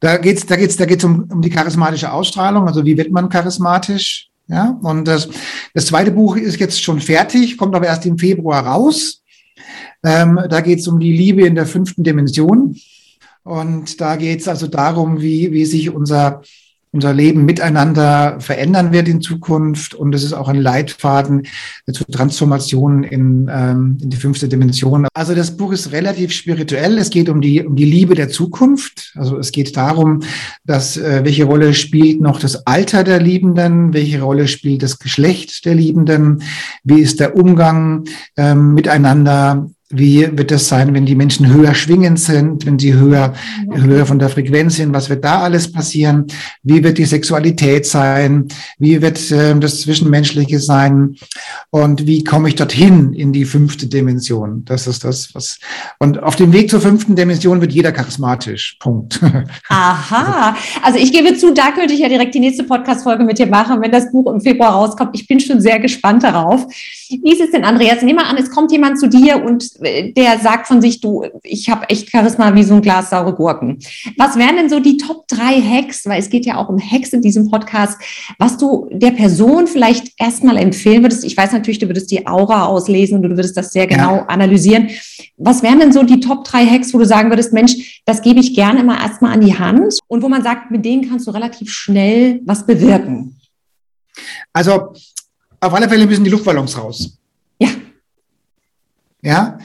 Da 0.00 0.18
geht 0.18 0.38
es 0.38 0.46
da 0.46 0.56
geht's, 0.56 0.76
da 0.76 0.84
geht's 0.84 1.04
um, 1.04 1.28
um 1.30 1.40
die 1.40 1.50
charismatische 1.50 2.12
Ausstrahlung, 2.12 2.66
also 2.66 2.84
wie 2.84 2.96
wird 2.96 3.10
man 3.10 3.28
charismatisch. 3.28 4.28
Ja, 4.48 4.78
und 4.82 5.08
das, 5.08 5.28
das 5.74 5.86
zweite 5.86 6.12
Buch 6.12 6.36
ist 6.36 6.60
jetzt 6.60 6.80
schon 6.80 7.00
fertig, 7.00 7.58
kommt 7.58 7.74
aber 7.74 7.86
erst 7.86 8.06
im 8.06 8.16
Februar 8.16 8.64
raus. 8.64 9.22
Ähm, 10.04 10.38
da 10.48 10.60
geht 10.60 10.78
es 10.78 10.86
um 10.86 11.00
die 11.00 11.12
Liebe 11.12 11.44
in 11.44 11.56
der 11.56 11.66
fünften 11.66 12.04
Dimension. 12.04 12.76
Und 13.42 14.00
da 14.00 14.16
geht 14.16 14.40
es 14.40 14.48
also 14.48 14.68
darum, 14.68 15.20
wie, 15.20 15.50
wie 15.52 15.64
sich 15.64 15.90
unser 15.90 16.42
unser 16.96 17.12
Leben 17.12 17.44
miteinander 17.44 18.40
verändern 18.40 18.90
wird 18.90 19.06
in 19.06 19.20
Zukunft. 19.20 19.94
Und 19.94 20.14
es 20.14 20.24
ist 20.24 20.32
auch 20.32 20.48
ein 20.48 20.56
Leitfaden 20.56 21.46
zur 21.92 22.06
Transformation 22.06 23.04
in, 23.04 23.50
ähm, 23.52 23.98
in 24.02 24.08
die 24.08 24.16
fünfte 24.16 24.48
Dimension. 24.48 25.06
Also 25.12 25.34
das 25.34 25.56
Buch 25.56 25.72
ist 25.72 25.92
relativ 25.92 26.32
spirituell. 26.32 26.96
Es 26.96 27.10
geht 27.10 27.28
um 27.28 27.42
die, 27.42 27.64
um 27.64 27.76
die 27.76 27.84
Liebe 27.84 28.14
der 28.14 28.30
Zukunft. 28.30 29.12
Also 29.14 29.38
es 29.38 29.52
geht 29.52 29.76
darum, 29.76 30.22
dass 30.64 30.96
äh, 30.96 31.20
welche 31.22 31.44
Rolle 31.44 31.74
spielt 31.74 32.22
noch 32.22 32.40
das 32.40 32.66
Alter 32.66 33.04
der 33.04 33.20
Liebenden, 33.20 33.92
welche 33.92 34.22
Rolle 34.22 34.48
spielt 34.48 34.82
das 34.82 34.98
Geschlecht 34.98 35.66
der 35.66 35.74
Liebenden, 35.74 36.42
wie 36.82 37.00
ist 37.00 37.20
der 37.20 37.36
Umgang 37.36 38.04
ähm, 38.38 38.72
miteinander 38.72 39.68
wie 39.90 40.36
wird 40.36 40.50
das 40.50 40.66
sein, 40.66 40.94
wenn 40.94 41.06
die 41.06 41.14
Menschen 41.14 41.52
höher 41.52 41.72
schwingend 41.74 42.18
sind, 42.18 42.66
wenn 42.66 42.76
sie 42.76 42.94
höher, 42.94 43.34
höher 43.72 44.04
von 44.04 44.18
der 44.18 44.28
Frequenz 44.28 44.76
sind? 44.76 44.92
Was 44.92 45.08
wird 45.08 45.24
da 45.24 45.42
alles 45.42 45.70
passieren? 45.70 46.26
Wie 46.64 46.82
wird 46.82 46.98
die 46.98 47.04
Sexualität 47.04 47.86
sein? 47.86 48.48
Wie 48.78 49.00
wird 49.00 49.30
äh, 49.30 49.54
das 49.60 49.82
Zwischenmenschliche 49.82 50.58
sein? 50.58 51.14
Und 51.70 52.06
wie 52.06 52.24
komme 52.24 52.48
ich 52.48 52.56
dorthin 52.56 53.12
in 53.12 53.32
die 53.32 53.44
fünfte 53.44 53.86
Dimension? 53.86 54.64
Das 54.64 54.88
ist 54.88 55.04
das, 55.04 55.32
was, 55.36 55.60
und 56.00 56.20
auf 56.20 56.34
dem 56.34 56.52
Weg 56.52 56.68
zur 56.68 56.80
fünften 56.80 57.14
Dimension 57.14 57.60
wird 57.60 57.72
jeder 57.72 57.92
charismatisch. 57.92 58.76
Punkt. 58.80 59.20
Aha. 59.68 60.56
Also 60.82 60.98
ich 60.98 61.12
gebe 61.12 61.36
zu, 61.36 61.54
da 61.54 61.70
könnte 61.70 61.94
ich 61.94 62.00
ja 62.00 62.08
direkt 62.08 62.34
die 62.34 62.40
nächste 62.40 62.64
Podcast-Folge 62.64 63.22
mit 63.22 63.38
dir 63.38 63.46
machen, 63.46 63.80
wenn 63.80 63.92
das 63.92 64.10
Buch 64.10 64.32
im 64.32 64.40
Februar 64.40 64.72
rauskommt. 64.72 65.10
Ich 65.14 65.28
bin 65.28 65.38
schon 65.38 65.60
sehr 65.60 65.78
gespannt 65.78 66.24
darauf. 66.24 66.66
Wie 67.08 67.32
ist 67.32 67.40
es 67.40 67.52
denn, 67.52 67.64
Andreas? 67.64 68.02
Nehmen 68.02 68.18
wir 68.18 68.26
an, 68.26 68.36
es 68.36 68.50
kommt 68.50 68.72
jemand 68.72 68.98
zu 68.98 69.08
dir 69.08 69.44
und 69.44 69.76
der 70.16 70.38
sagt 70.38 70.66
von 70.66 70.80
sich, 70.80 71.00
du, 71.00 71.24
ich 71.42 71.68
habe 71.70 71.88
echt 71.88 72.10
Charisma 72.10 72.54
wie 72.54 72.62
so 72.62 72.74
ein 72.74 72.82
Glas 72.82 73.10
saure 73.10 73.34
Gurken. 73.34 73.78
Was 74.16 74.36
wären 74.36 74.56
denn 74.56 74.68
so 74.68 74.80
die 74.80 74.96
Top 74.96 75.26
drei 75.28 75.60
Hacks, 75.60 76.06
weil 76.06 76.20
es 76.20 76.30
geht 76.30 76.46
ja 76.46 76.56
auch 76.56 76.68
um 76.68 76.78
Hacks 76.78 77.12
in 77.12 77.22
diesem 77.22 77.50
Podcast, 77.50 77.98
was 78.38 78.56
du 78.58 78.88
der 78.92 79.12
Person 79.12 79.66
vielleicht 79.66 80.12
erstmal 80.18 80.56
empfehlen 80.56 81.02
würdest? 81.02 81.24
Ich 81.24 81.36
weiß 81.36 81.52
natürlich, 81.52 81.78
du 81.78 81.86
würdest 81.86 82.10
die 82.10 82.26
Aura 82.26 82.66
auslesen 82.66 83.16
und 83.16 83.22
du 83.22 83.30
würdest 83.30 83.56
das 83.56 83.72
sehr 83.72 83.86
genau 83.86 84.16
ja. 84.16 84.26
analysieren. 84.26 84.90
Was 85.36 85.62
wären 85.62 85.80
denn 85.80 85.92
so 85.92 86.02
die 86.02 86.20
Top 86.20 86.44
drei 86.44 86.66
Hacks, 86.66 86.92
wo 86.94 86.98
du 86.98 87.06
sagen 87.06 87.30
würdest, 87.30 87.52
Mensch, 87.52 88.02
das 88.04 88.22
gebe 88.22 88.40
ich 88.40 88.54
gerne 88.54 88.80
immer 88.80 89.00
erstmal 89.00 89.32
an 89.32 89.40
die 89.40 89.58
Hand 89.58 89.98
und 90.08 90.22
wo 90.22 90.28
man 90.28 90.42
sagt, 90.42 90.70
mit 90.70 90.84
denen 90.84 91.08
kannst 91.08 91.26
du 91.26 91.30
relativ 91.30 91.70
schnell 91.70 92.40
was 92.44 92.66
bewirken? 92.66 93.38
Also 94.52 94.94
auf 95.60 95.74
alle 95.74 95.88
Fälle 95.88 96.06
müssen 96.06 96.24
die 96.24 96.30
Luftballons 96.30 96.76
raus. 96.78 97.18
Ja. 99.26 99.58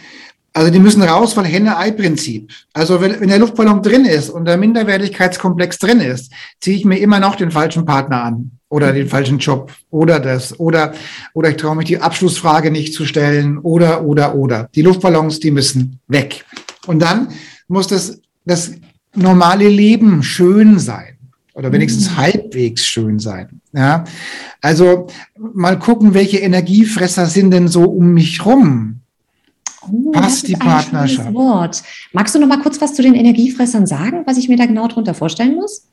Also 0.54 0.72
die 0.72 0.80
müssen 0.80 1.02
raus 1.04 1.34
von 1.34 1.46
Henne-Ei-Prinzip. 1.46 2.52
Also 2.74 3.00
wenn, 3.00 3.22
wenn 3.22 3.30
der 3.30 3.40
Luftballon 3.40 3.82
drin 3.82 4.04
ist 4.04 4.30
und 4.30 4.46
der 4.46 4.58
Minderwertigkeitskomplex 4.58 5.78
drin 5.78 6.02
ist, 6.02 6.34
ziehe 6.60 6.76
ich 6.76 6.84
mir 6.84 6.98
immer 6.98 7.20
noch 7.20 7.36
den 7.36 7.52
falschen 7.52 7.86
Partner 7.86 8.24
an 8.24 8.52
oder 8.68 8.92
den 8.92 9.08
falschen 9.08 9.38
Job 9.38 9.72
oder 9.92 10.20
das 10.20 10.60
oder 10.60 10.94
oder 11.34 11.52
ich 11.52 11.58
traue 11.58 11.76
mich 11.76 11.86
die 11.86 12.00
Abschlussfrage 12.00 12.72
nicht 12.72 12.94
zu 12.94 13.06
stellen 13.06 13.60
oder 13.60 14.04
oder 14.04 14.36
oder. 14.36 14.68
Die 14.76 14.82
Luftballons, 14.82 15.40
die 15.40 15.52
müssen 15.52 16.00
weg. 16.08 16.44
Und 16.86 17.00
dann 17.02 17.30
muss 17.68 17.88
das 17.88 18.20
das 18.44 18.74
normale 19.16 19.70
Leben 19.70 20.24
schön 20.24 20.80
sein 20.80 21.18
oder 21.54 21.72
wenigstens 21.72 22.12
mhm. 22.12 22.18
halbwegs 22.18 22.86
schön 22.86 23.20
sein. 23.20 23.62
Ja, 23.74 24.04
also 24.60 25.08
mal 25.38 25.80
gucken, 25.80 26.14
welche 26.14 26.40
Energiefresser 26.40 27.28
sind 27.28 27.52
denn 27.52 27.70
so 27.70 27.84
um 27.84 28.14
mich 28.14 28.46
rum. 28.46 29.01
Oh, 29.82 30.12
Passt 30.12 30.48
die 30.48 30.54
Partnerschaft. 30.54 31.34
Wort. 31.34 31.84
Magst 32.14 32.36
du 32.36 32.40
noch 32.40 32.48
mal 32.48 32.62
kurz 32.62 32.80
was 32.82 32.94
zu 32.94 33.02
den 33.02 33.16
Energiefressern 33.16 33.88
sagen, 33.88 34.24
was 34.26 34.38
ich 34.38 34.48
mir 34.48 34.58
da 34.58 34.66
genau 34.66 34.88
darunter 34.88 35.14
vorstellen 35.14 35.56
muss? 35.56 35.88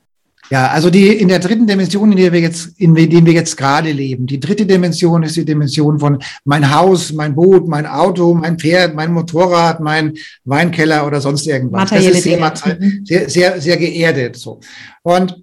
Ja, 0.51 0.69
also 0.69 0.89
die 0.89 1.09
in 1.09 1.29
der 1.29 1.41
dritten 1.41 1.67
Dimension, 1.67 2.11
in 2.11 2.17
der 2.17 2.33
wir 2.33 2.41
jetzt, 2.41 2.81
in 2.81 2.95
der 2.95 3.11
wir 3.11 3.33
jetzt 3.33 3.57
gerade 3.57 3.93
leben. 3.93 4.27
Die 4.27 4.41
dritte 4.41 4.65
Dimension 4.65 5.23
ist 5.23 5.37
die 5.37 5.45
Dimension 5.45 5.99
von 5.99 6.19
mein 6.45 6.75
Haus, 6.75 7.13
mein 7.13 7.35
Boot, 7.35 7.69
mein 7.69 7.87
Auto, 7.87 8.33
mein 8.35 8.59
Pferd, 8.59 8.95
mein 8.95 9.13
Motorrad, 9.13 9.81
mein 9.81 10.15
Weinkeller 10.45 11.07
oder 11.07 11.21
sonst 11.21 11.47
irgendwas. 11.47 11.91
Materielle 11.91 12.15
das 12.15 12.19
ist 12.19 12.25
sehr, 12.25 12.79
mhm. 12.79 13.05
sehr, 13.05 13.29
sehr, 13.29 13.61
sehr 13.61 13.77
geerdet. 13.77 14.37
So. 14.37 14.61
Und 15.03 15.37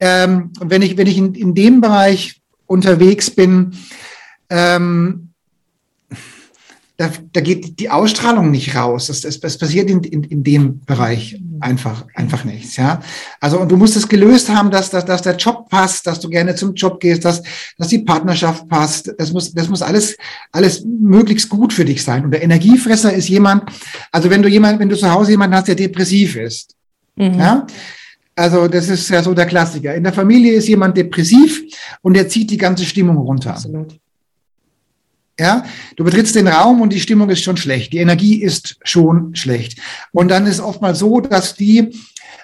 ähm, 0.00 0.52
wenn 0.60 0.80
ich, 0.80 0.96
wenn 0.96 1.06
ich 1.06 1.18
in, 1.18 1.34
in 1.34 1.54
dem 1.54 1.82
Bereich 1.82 2.40
unterwegs 2.66 3.30
bin, 3.30 3.72
ähm, 4.48 5.25
da, 6.96 7.10
da 7.32 7.40
geht 7.42 7.78
die 7.78 7.90
Ausstrahlung 7.90 8.50
nicht 8.50 8.74
raus. 8.74 9.08
Das, 9.08 9.20
das, 9.20 9.38
das 9.40 9.58
passiert 9.58 9.90
in, 9.90 10.02
in, 10.02 10.24
in 10.24 10.42
dem 10.42 10.80
Bereich 10.80 11.38
einfach, 11.60 12.06
einfach 12.14 12.44
nichts. 12.44 12.76
Ja? 12.76 13.02
Also, 13.40 13.60
und 13.60 13.70
du 13.70 13.76
musst 13.76 13.96
es 13.96 14.08
gelöst 14.08 14.48
haben, 14.48 14.70
dass, 14.70 14.90
dass, 14.90 15.04
dass 15.04 15.20
der 15.22 15.36
Job 15.36 15.68
passt, 15.68 16.06
dass 16.06 16.20
du 16.20 16.30
gerne 16.30 16.54
zum 16.54 16.74
Job 16.74 16.98
gehst, 17.00 17.24
dass, 17.24 17.42
dass 17.76 17.88
die 17.88 17.98
Partnerschaft 17.98 18.66
passt. 18.68 19.12
Das 19.18 19.32
muss, 19.32 19.52
das 19.52 19.68
muss 19.68 19.82
alles, 19.82 20.16
alles 20.52 20.84
möglichst 20.84 21.50
gut 21.50 21.72
für 21.72 21.84
dich 21.84 22.02
sein. 22.02 22.24
Und 22.24 22.30
der 22.30 22.42
Energiefresser 22.42 23.12
ist 23.12 23.28
jemand, 23.28 23.64
also 24.10 24.30
wenn 24.30 24.42
du 24.42 24.48
jemand, 24.48 24.80
wenn 24.80 24.88
du 24.88 24.96
zu 24.96 25.10
Hause 25.10 25.32
jemanden 25.32 25.56
hast, 25.56 25.68
der 25.68 25.74
depressiv 25.74 26.36
ist, 26.36 26.74
mhm. 27.16 27.38
ja, 27.38 27.66
also 28.34 28.68
das 28.68 28.88
ist 28.88 29.08
ja 29.10 29.22
so 29.22 29.34
der 29.34 29.46
Klassiker. 29.46 29.94
In 29.94 30.04
der 30.04 30.12
Familie 30.12 30.54
ist 30.54 30.68
jemand 30.68 30.96
depressiv 30.96 31.62
und 32.02 32.14
der 32.14 32.28
zieht 32.28 32.50
die 32.50 32.58
ganze 32.58 32.84
Stimmung 32.84 33.16
runter. 33.18 33.50
Absolut. 33.50 33.98
Ja, 35.38 35.64
du 35.96 36.04
betrittst 36.04 36.34
den 36.34 36.48
Raum 36.48 36.80
und 36.80 36.92
die 36.94 37.00
Stimmung 37.00 37.28
ist 37.28 37.42
schon 37.42 37.58
schlecht, 37.58 37.92
die 37.92 37.98
Energie 37.98 38.42
ist 38.42 38.78
schon 38.82 39.34
schlecht. 39.34 39.78
Und 40.12 40.28
dann 40.28 40.46
ist 40.46 40.60
oftmals 40.60 40.98
so, 40.98 41.20
dass 41.20 41.54
die, 41.54 41.90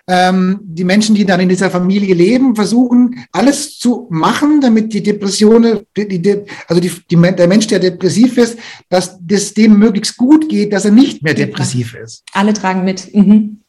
ähm, 0.06 0.60
die 0.62 0.84
Menschen, 0.84 1.14
die 1.14 1.24
dann 1.24 1.40
in 1.40 1.48
dieser 1.48 1.70
Familie 1.70 2.14
leben, 2.14 2.54
versuchen, 2.54 3.24
alles 3.32 3.78
zu 3.78 4.08
machen, 4.10 4.60
damit 4.60 4.92
die 4.92 5.02
Depression, 5.02 5.80
die, 5.96 6.20
die, 6.20 6.42
also 6.68 6.82
die, 6.82 6.92
der 7.16 7.48
Mensch, 7.48 7.66
der 7.68 7.78
depressiv 7.78 8.36
ist, 8.36 8.58
dass 8.90 9.16
das 9.22 9.54
dem 9.54 9.78
möglichst 9.78 10.18
gut 10.18 10.50
geht, 10.50 10.74
dass 10.74 10.84
er 10.84 10.90
nicht 10.90 11.22
mehr 11.22 11.34
depressiv 11.34 11.94
ist. 11.94 12.24
Alle 12.34 12.52
tragen 12.52 12.84
mit. 12.84 13.14
Mhm. 13.14 13.61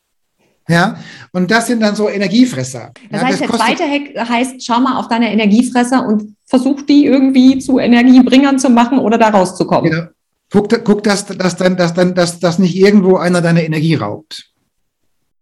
Ja, 0.67 0.97
und 1.33 1.51
das 1.51 1.67
sind 1.67 1.81
dann 1.81 1.95
so 1.95 2.09
Energiefresser. 2.09 2.91
Das 3.11 3.21
ja, 3.21 3.27
heißt, 3.27 3.41
das 3.41 3.49
der 3.49 3.59
zweite 3.59 3.83
Hack 3.83 4.29
heißt, 4.29 4.65
schau 4.65 4.79
mal 4.79 4.97
auf 4.97 5.09
deine 5.09 5.31
Energiefresser 5.31 6.05
und 6.07 6.35
versuch 6.45 6.83
die 6.83 7.05
irgendwie 7.05 7.59
zu 7.59 7.79
Energiebringern 7.79 8.59
zu 8.59 8.69
machen 8.69 8.99
oder 8.99 9.17
da 9.17 9.29
rauszukommen. 9.29 9.91
Genau. 9.91 10.03
Guck, 10.51 10.83
guck 10.85 11.03
dass, 11.03 11.25
dass, 11.25 11.57
dann, 11.57 11.75
dass, 11.75 11.93
dann, 11.93 12.13
dass, 12.13 12.39
dass 12.39 12.59
nicht 12.59 12.75
irgendwo 12.75 13.17
einer 13.17 13.41
deine 13.41 13.65
Energie 13.65 13.95
raubt. 13.95 14.52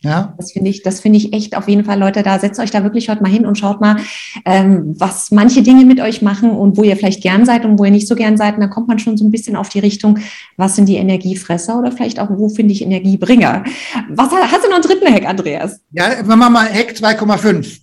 Ja. 0.04 0.34
Das 0.38 0.52
finde 0.52 0.72
ich, 0.72 0.82
das 0.82 1.00
finde 1.00 1.18
ich 1.18 1.32
echt 1.32 1.56
auf 1.56 1.68
jeden 1.68 1.86
Fall, 1.86 2.00
Leute, 2.00 2.24
da 2.24 2.40
setzt 2.40 2.60
euch 2.60 2.72
da 2.72 2.84
wirklich 2.84 3.08
heute 3.10 3.22
mal 3.22 3.32
hin 3.32 3.46
und 3.46 3.58
schaut 3.58 3.82
mal, 3.82 3.98
ähm, 4.46 4.96
was 4.98 5.30
manche 5.30 5.62
Dinge 5.62 5.86
mit 5.86 6.00
euch 6.00 6.24
machen 6.24 6.50
und 6.50 6.76
wo 6.76 6.84
ihr 6.84 6.98
vielleicht 6.98 7.22
gern 7.22 7.46
seid 7.46 7.66
und 7.66 7.78
wo 7.78 7.86
ihr 7.86 7.92
nicht 7.92 8.08
so 8.08 8.16
gern 8.16 8.36
seid. 8.36 8.56
Und 8.56 8.62
dann 8.62 8.72
kommt 8.72 8.88
man 8.88 8.98
schon 8.98 9.16
so 9.16 9.24
ein 9.24 9.32
bisschen 9.32 9.56
auf 9.56 9.70
die 9.70 9.80
Richtung, 9.80 10.18
was 10.58 10.76
sind 10.76 10.88
die 10.88 10.96
Energiefresser 10.96 11.78
oder 11.78 11.92
vielleicht 11.92 12.20
auch, 12.20 12.30
wo 12.32 12.50
finde 12.50 12.74
ich 12.74 12.82
Energiebringer? 12.82 13.64
Was 14.10 14.32
hast 14.32 14.66
du 14.66 14.70
noch 14.70 14.76
einen 14.76 14.84
dritten 14.84 15.14
Hack, 15.14 15.28
Andreas? 15.28 15.80
Ja, 15.92 16.24
machen 16.24 16.40
wir 16.40 16.50
mal 16.50 16.68
Hack 16.68 16.94
2,5. 16.94 17.80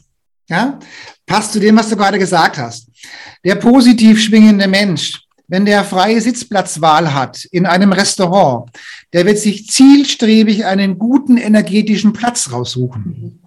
Ja, 0.51 0.79
passt 1.27 1.53
zu 1.53 1.61
dem, 1.61 1.77
was 1.77 1.89
du 1.89 1.97
gerade 1.97 2.19
gesagt 2.19 2.59
hast. 2.59 2.89
Der 3.45 3.55
positiv 3.55 4.21
schwingende 4.21 4.67
Mensch 4.67 5.28
wenn 5.49 5.65
der 5.65 5.83
freie 5.83 6.21
Sitzplatzwahl 6.21 7.15
hat 7.15 7.45
in 7.47 7.67
einem 7.67 7.93
Restaurant, 7.93 8.71
der 9.13 9.27
wird 9.27 9.39
sich 9.39 9.67
zielstrebig 9.67 10.67
einen 10.67 10.99
guten 10.99 11.39
energetischen 11.39 12.13
Platz 12.13 12.53
raussuchen. 12.53 13.43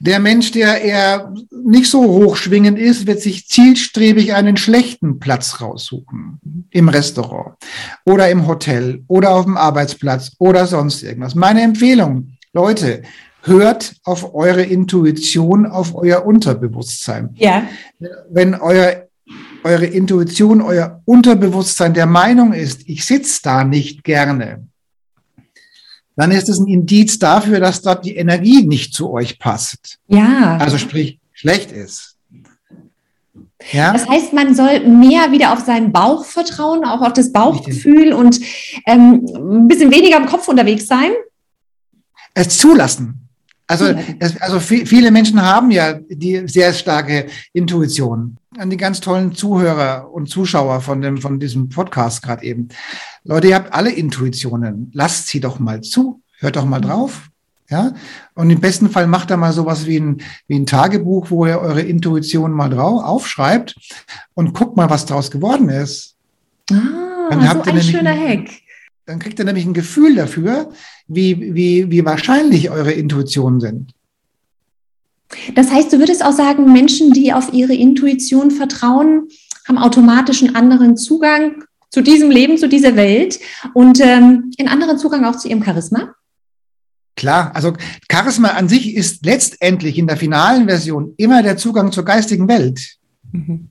Der 0.00 0.20
Mensch, 0.20 0.52
der 0.52 0.80
eher 0.82 1.34
nicht 1.50 1.90
so 1.90 2.04
hochschwingend 2.04 2.78
ist, 2.78 3.06
wird 3.06 3.20
sich 3.20 3.48
zielstrebig 3.48 4.34
einen 4.34 4.56
schlechten 4.56 5.18
Platz 5.18 5.60
raussuchen. 5.60 6.38
Im 6.70 6.88
Restaurant 6.88 7.56
oder 8.04 8.30
im 8.30 8.46
Hotel 8.46 9.02
oder 9.08 9.30
auf 9.30 9.44
dem 9.44 9.56
Arbeitsplatz 9.56 10.32
oder 10.38 10.66
sonst 10.66 11.02
irgendwas. 11.02 11.34
Meine 11.34 11.62
Empfehlung, 11.62 12.34
Leute, 12.52 13.02
hört 13.42 13.96
auf 14.04 14.34
eure 14.34 14.62
Intuition, 14.62 15.66
auf 15.66 15.94
euer 15.94 16.24
Unterbewusstsein. 16.24 17.30
Ja. 17.34 17.66
Wenn 18.30 18.54
euer 18.54 19.07
eure 19.64 19.86
Intuition, 19.86 20.62
euer 20.62 21.02
Unterbewusstsein 21.04 21.94
der 21.94 22.06
Meinung 22.06 22.52
ist, 22.52 22.82
ich 22.86 23.04
sitze 23.04 23.40
da 23.42 23.64
nicht 23.64 24.04
gerne, 24.04 24.66
dann 26.16 26.32
ist 26.32 26.48
es 26.48 26.58
ein 26.58 26.66
Indiz 26.66 27.18
dafür, 27.18 27.60
dass 27.60 27.82
dort 27.82 28.04
die 28.04 28.16
Energie 28.16 28.66
nicht 28.66 28.92
zu 28.92 29.10
euch 29.12 29.38
passt. 29.38 29.98
Ja. 30.08 30.56
Also 30.58 30.76
sprich, 30.76 31.20
schlecht 31.32 31.70
ist. 31.70 32.16
Ja? 33.72 33.92
Das 33.92 34.08
heißt, 34.08 34.32
man 34.32 34.54
soll 34.54 34.80
mehr 34.80 35.30
wieder 35.30 35.52
auf 35.52 35.60
seinen 35.60 35.92
Bauch 35.92 36.24
vertrauen, 36.24 36.84
auch 36.84 37.02
auf 37.02 37.12
das 37.12 37.32
Bauchgefühl 37.32 38.12
und 38.12 38.40
ähm, 38.86 39.26
ein 39.34 39.68
bisschen 39.68 39.92
weniger 39.92 40.16
im 40.16 40.26
Kopf 40.26 40.48
unterwegs 40.48 40.86
sein. 40.86 41.12
Es 42.34 42.58
zulassen. 42.58 43.27
Also, 43.68 43.84
es, 44.18 44.40
also 44.40 44.60
viele 44.60 45.10
Menschen 45.10 45.42
haben 45.42 45.70
ja 45.70 45.92
die 45.92 46.48
sehr 46.48 46.72
starke 46.72 47.26
Intuition. 47.52 48.38
An 48.56 48.70
die 48.70 48.78
ganz 48.78 49.00
tollen 49.00 49.34
Zuhörer 49.34 50.10
und 50.10 50.28
Zuschauer 50.28 50.80
von 50.80 51.02
dem, 51.02 51.18
von 51.18 51.38
diesem 51.38 51.68
Podcast 51.68 52.22
gerade 52.22 52.44
eben. 52.44 52.68
Leute, 53.24 53.48
ihr 53.48 53.54
habt 53.54 53.74
alle 53.74 53.90
Intuitionen. 53.90 54.90
Lasst 54.94 55.28
sie 55.28 55.40
doch 55.40 55.58
mal 55.58 55.82
zu. 55.82 56.22
Hört 56.38 56.56
doch 56.56 56.64
mal 56.64 56.80
drauf. 56.80 57.28
Ja, 57.70 57.92
und 58.34 58.48
im 58.48 58.60
besten 58.60 58.88
Fall 58.88 59.06
macht 59.06 59.30
er 59.30 59.36
mal 59.36 59.52
sowas 59.52 59.84
wie 59.84 60.00
ein, 60.00 60.22
wie 60.46 60.58
ein 60.58 60.64
Tagebuch, 60.64 61.30
wo 61.30 61.44
ihr 61.44 61.58
eure 61.60 61.82
Intuition 61.82 62.50
mal 62.50 62.70
drauf 62.70 63.04
aufschreibt 63.04 63.76
und 64.32 64.54
guckt 64.54 64.78
mal, 64.78 64.88
was 64.88 65.04
daraus 65.04 65.30
geworden 65.30 65.68
ist. 65.68 66.16
Ah, 66.70 67.28
dann 67.28 67.46
habt 67.46 67.66
so 67.66 67.70
ein 67.70 67.82
schöner 67.82 68.16
Hack. 68.16 68.48
Dann 69.08 69.20
kriegt 69.20 69.38
ihr 69.38 69.46
nämlich 69.46 69.64
ein 69.64 69.72
Gefühl 69.72 70.16
dafür, 70.16 70.70
wie, 71.06 71.54
wie, 71.54 71.90
wie 71.90 72.04
wahrscheinlich 72.04 72.68
eure 72.68 72.92
Intuitionen 72.92 73.58
sind. 73.58 73.92
Das 75.54 75.70
heißt, 75.70 75.90
du 75.90 75.98
würdest 75.98 76.22
auch 76.22 76.32
sagen, 76.32 76.74
Menschen, 76.74 77.12
die 77.12 77.32
auf 77.32 77.50
ihre 77.54 77.72
Intuition 77.72 78.50
vertrauen, 78.50 79.28
haben 79.66 79.78
automatisch 79.78 80.42
einen 80.42 80.54
anderen 80.54 80.98
Zugang 80.98 81.64
zu 81.88 82.02
diesem 82.02 82.30
Leben, 82.30 82.58
zu 82.58 82.68
dieser 82.68 82.96
Welt 82.96 83.40
und 83.72 83.98
ähm, 84.00 84.50
einen 84.58 84.68
anderen 84.68 84.98
Zugang 84.98 85.24
auch 85.24 85.36
zu 85.36 85.48
ihrem 85.48 85.64
Charisma? 85.64 86.14
Klar, 87.16 87.56
also 87.56 87.72
Charisma 88.12 88.48
an 88.50 88.68
sich 88.68 88.94
ist 88.94 89.24
letztendlich 89.24 89.96
in 89.96 90.06
der 90.06 90.18
finalen 90.18 90.68
Version 90.68 91.14
immer 91.16 91.42
der 91.42 91.56
Zugang 91.56 91.92
zur 91.92 92.04
geistigen 92.04 92.46
Welt. 92.46 92.98
Mhm. 93.32 93.67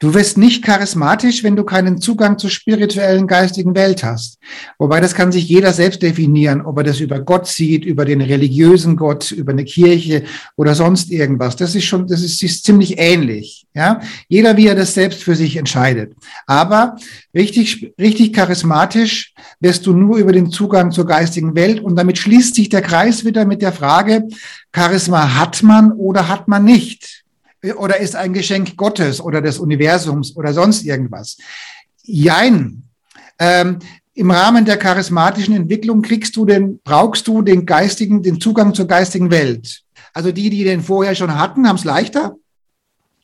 Du 0.00 0.14
wirst 0.14 0.38
nicht 0.38 0.62
charismatisch, 0.62 1.42
wenn 1.42 1.56
du 1.56 1.64
keinen 1.64 2.00
Zugang 2.00 2.38
zur 2.38 2.50
spirituellen 2.50 3.26
geistigen 3.26 3.74
Welt 3.74 4.04
hast. 4.04 4.38
Wobei 4.78 5.00
das 5.00 5.12
kann 5.12 5.32
sich 5.32 5.48
jeder 5.48 5.72
selbst 5.72 6.02
definieren, 6.02 6.60
ob 6.60 6.78
er 6.78 6.84
das 6.84 7.00
über 7.00 7.18
Gott 7.18 7.48
sieht, 7.48 7.84
über 7.84 8.04
den 8.04 8.20
religiösen 8.20 8.94
Gott, 8.94 9.32
über 9.32 9.50
eine 9.50 9.64
Kirche 9.64 10.22
oder 10.54 10.76
sonst 10.76 11.10
irgendwas. 11.10 11.56
Das 11.56 11.74
ist 11.74 11.84
schon, 11.84 12.06
das 12.06 12.22
ist, 12.22 12.40
ist 12.44 12.64
ziemlich 12.64 12.98
ähnlich. 12.98 13.66
Ja, 13.74 14.00
jeder 14.28 14.56
wie 14.56 14.68
er 14.68 14.76
das 14.76 14.94
selbst 14.94 15.24
für 15.24 15.34
sich 15.34 15.56
entscheidet. 15.56 16.14
Aber 16.46 16.94
richtig, 17.34 17.92
richtig 17.98 18.32
charismatisch 18.32 19.34
wirst 19.58 19.84
du 19.86 19.92
nur 19.92 20.18
über 20.18 20.30
den 20.30 20.52
Zugang 20.52 20.92
zur 20.92 21.06
geistigen 21.06 21.56
Welt 21.56 21.80
und 21.80 21.96
damit 21.96 22.18
schließt 22.18 22.54
sich 22.54 22.68
der 22.68 22.82
Kreis 22.82 23.24
wieder 23.24 23.44
mit 23.44 23.62
der 23.62 23.72
Frage, 23.72 24.28
Charisma 24.72 25.34
hat 25.34 25.62
man 25.64 25.90
oder 25.90 26.28
hat 26.28 26.46
man 26.46 26.64
nicht? 26.64 27.17
Oder 27.76 27.98
ist 27.98 28.14
ein 28.16 28.32
Geschenk 28.32 28.76
Gottes 28.76 29.20
oder 29.20 29.40
des 29.40 29.58
Universums 29.58 30.36
oder 30.36 30.52
sonst 30.52 30.84
irgendwas. 30.84 31.38
Jein. 32.02 32.84
Ähm, 33.38 33.78
Im 34.14 34.30
Rahmen 34.30 34.64
der 34.64 34.76
charismatischen 34.76 35.54
Entwicklung 35.54 36.02
kriegst 36.02 36.36
du 36.36 36.44
den, 36.44 36.80
brauchst 36.82 37.26
du 37.26 37.42
den 37.42 37.66
geistigen, 37.66 38.22
den 38.22 38.40
Zugang 38.40 38.74
zur 38.74 38.86
geistigen 38.86 39.30
Welt. 39.30 39.82
Also 40.12 40.32
die, 40.32 40.50
die 40.50 40.64
den 40.64 40.82
vorher 40.82 41.14
schon 41.14 41.34
hatten, 41.34 41.68
haben 41.68 41.76
es 41.76 41.84
leichter. 41.84 42.36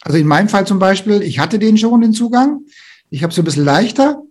Also 0.02 0.18
in 0.18 0.26
meinem 0.26 0.48
Fall 0.48 0.66
zum 0.66 0.78
Beispiel, 0.78 1.22
ich 1.22 1.38
hatte 1.38 1.58
den 1.58 1.78
schon, 1.78 2.00
den 2.00 2.12
Zugang. 2.12 2.60
Ich 3.10 3.22
habe 3.22 3.32
es 3.32 3.38
ein 3.38 3.44
bisschen 3.44 3.64
leichter. 3.64 4.22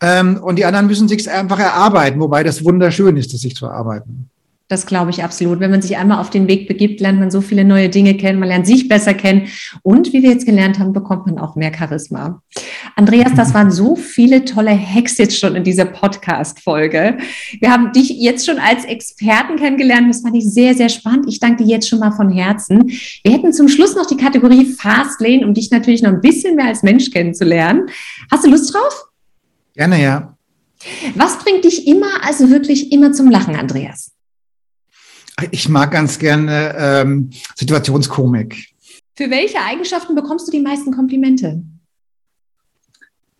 Ähm, 0.00 0.40
und 0.42 0.56
die 0.56 0.64
anderen 0.64 0.86
müssen 0.86 1.08
sich 1.08 1.28
einfach 1.28 1.58
erarbeiten, 1.58 2.20
wobei 2.20 2.44
das 2.44 2.64
wunderschön 2.64 3.16
ist, 3.16 3.32
das 3.32 3.40
sich 3.40 3.56
zu 3.56 3.66
erarbeiten. 3.66 4.30
Das 4.68 4.84
glaube 4.84 5.10
ich 5.10 5.24
absolut. 5.24 5.60
Wenn 5.60 5.70
man 5.70 5.80
sich 5.80 5.96
einmal 5.96 6.18
auf 6.18 6.28
den 6.28 6.46
Weg 6.46 6.68
begibt, 6.68 7.00
lernt 7.00 7.18
man 7.18 7.30
so 7.30 7.40
viele 7.40 7.64
neue 7.64 7.88
Dinge 7.88 8.14
kennen, 8.18 8.38
man 8.38 8.50
lernt 8.50 8.66
sich 8.66 8.86
besser 8.86 9.14
kennen 9.14 9.48
und 9.82 10.12
wie 10.12 10.22
wir 10.22 10.30
jetzt 10.30 10.44
gelernt 10.44 10.78
haben, 10.78 10.92
bekommt 10.92 11.26
man 11.26 11.38
auch 11.38 11.56
mehr 11.56 11.72
Charisma. 11.74 12.42
Andreas, 12.94 13.32
das 13.34 13.54
waren 13.54 13.70
so 13.70 13.96
viele 13.96 14.44
tolle 14.44 14.78
Hacks 14.78 15.16
jetzt 15.16 15.38
schon 15.38 15.56
in 15.56 15.64
dieser 15.64 15.86
Podcast-Folge. 15.86 17.16
Wir 17.60 17.72
haben 17.72 17.92
dich 17.92 18.10
jetzt 18.10 18.44
schon 18.44 18.58
als 18.58 18.84
Experten 18.84 19.56
kennengelernt. 19.56 20.10
Das 20.10 20.20
fand 20.20 20.36
ich 20.36 20.44
sehr, 20.44 20.74
sehr 20.74 20.90
spannend. 20.90 21.24
Ich 21.28 21.40
danke 21.40 21.64
dir 21.64 21.70
jetzt 21.70 21.88
schon 21.88 22.00
mal 22.00 22.12
von 22.12 22.30
Herzen. 22.30 22.90
Wir 23.22 23.32
hätten 23.32 23.54
zum 23.54 23.68
Schluss 23.68 23.96
noch 23.96 24.06
die 24.06 24.18
Kategorie 24.18 24.66
Fastlane, 24.66 25.46
um 25.46 25.54
dich 25.54 25.70
natürlich 25.70 26.02
noch 26.02 26.12
ein 26.12 26.20
bisschen 26.20 26.56
mehr 26.56 26.66
als 26.66 26.82
Mensch 26.82 27.10
kennenzulernen. 27.10 27.86
Hast 28.30 28.44
du 28.44 28.50
Lust 28.50 28.74
drauf? 28.74 29.06
Gerne, 29.74 30.02
ja. 30.02 30.34
Was 31.14 31.38
bringt 31.38 31.64
dich 31.64 31.86
immer, 31.88 32.22
also 32.22 32.50
wirklich 32.50 32.92
immer 32.92 33.12
zum 33.12 33.30
Lachen, 33.30 33.56
Andreas? 33.56 34.12
Ich 35.50 35.68
mag 35.68 35.90
ganz 35.92 36.18
gerne 36.18 36.74
ähm, 36.76 37.30
Situationskomik. 37.54 38.74
Für 39.16 39.30
welche 39.30 39.60
Eigenschaften 39.60 40.14
bekommst 40.14 40.48
du 40.48 40.52
die 40.52 40.60
meisten 40.60 40.92
Komplimente? 40.92 41.62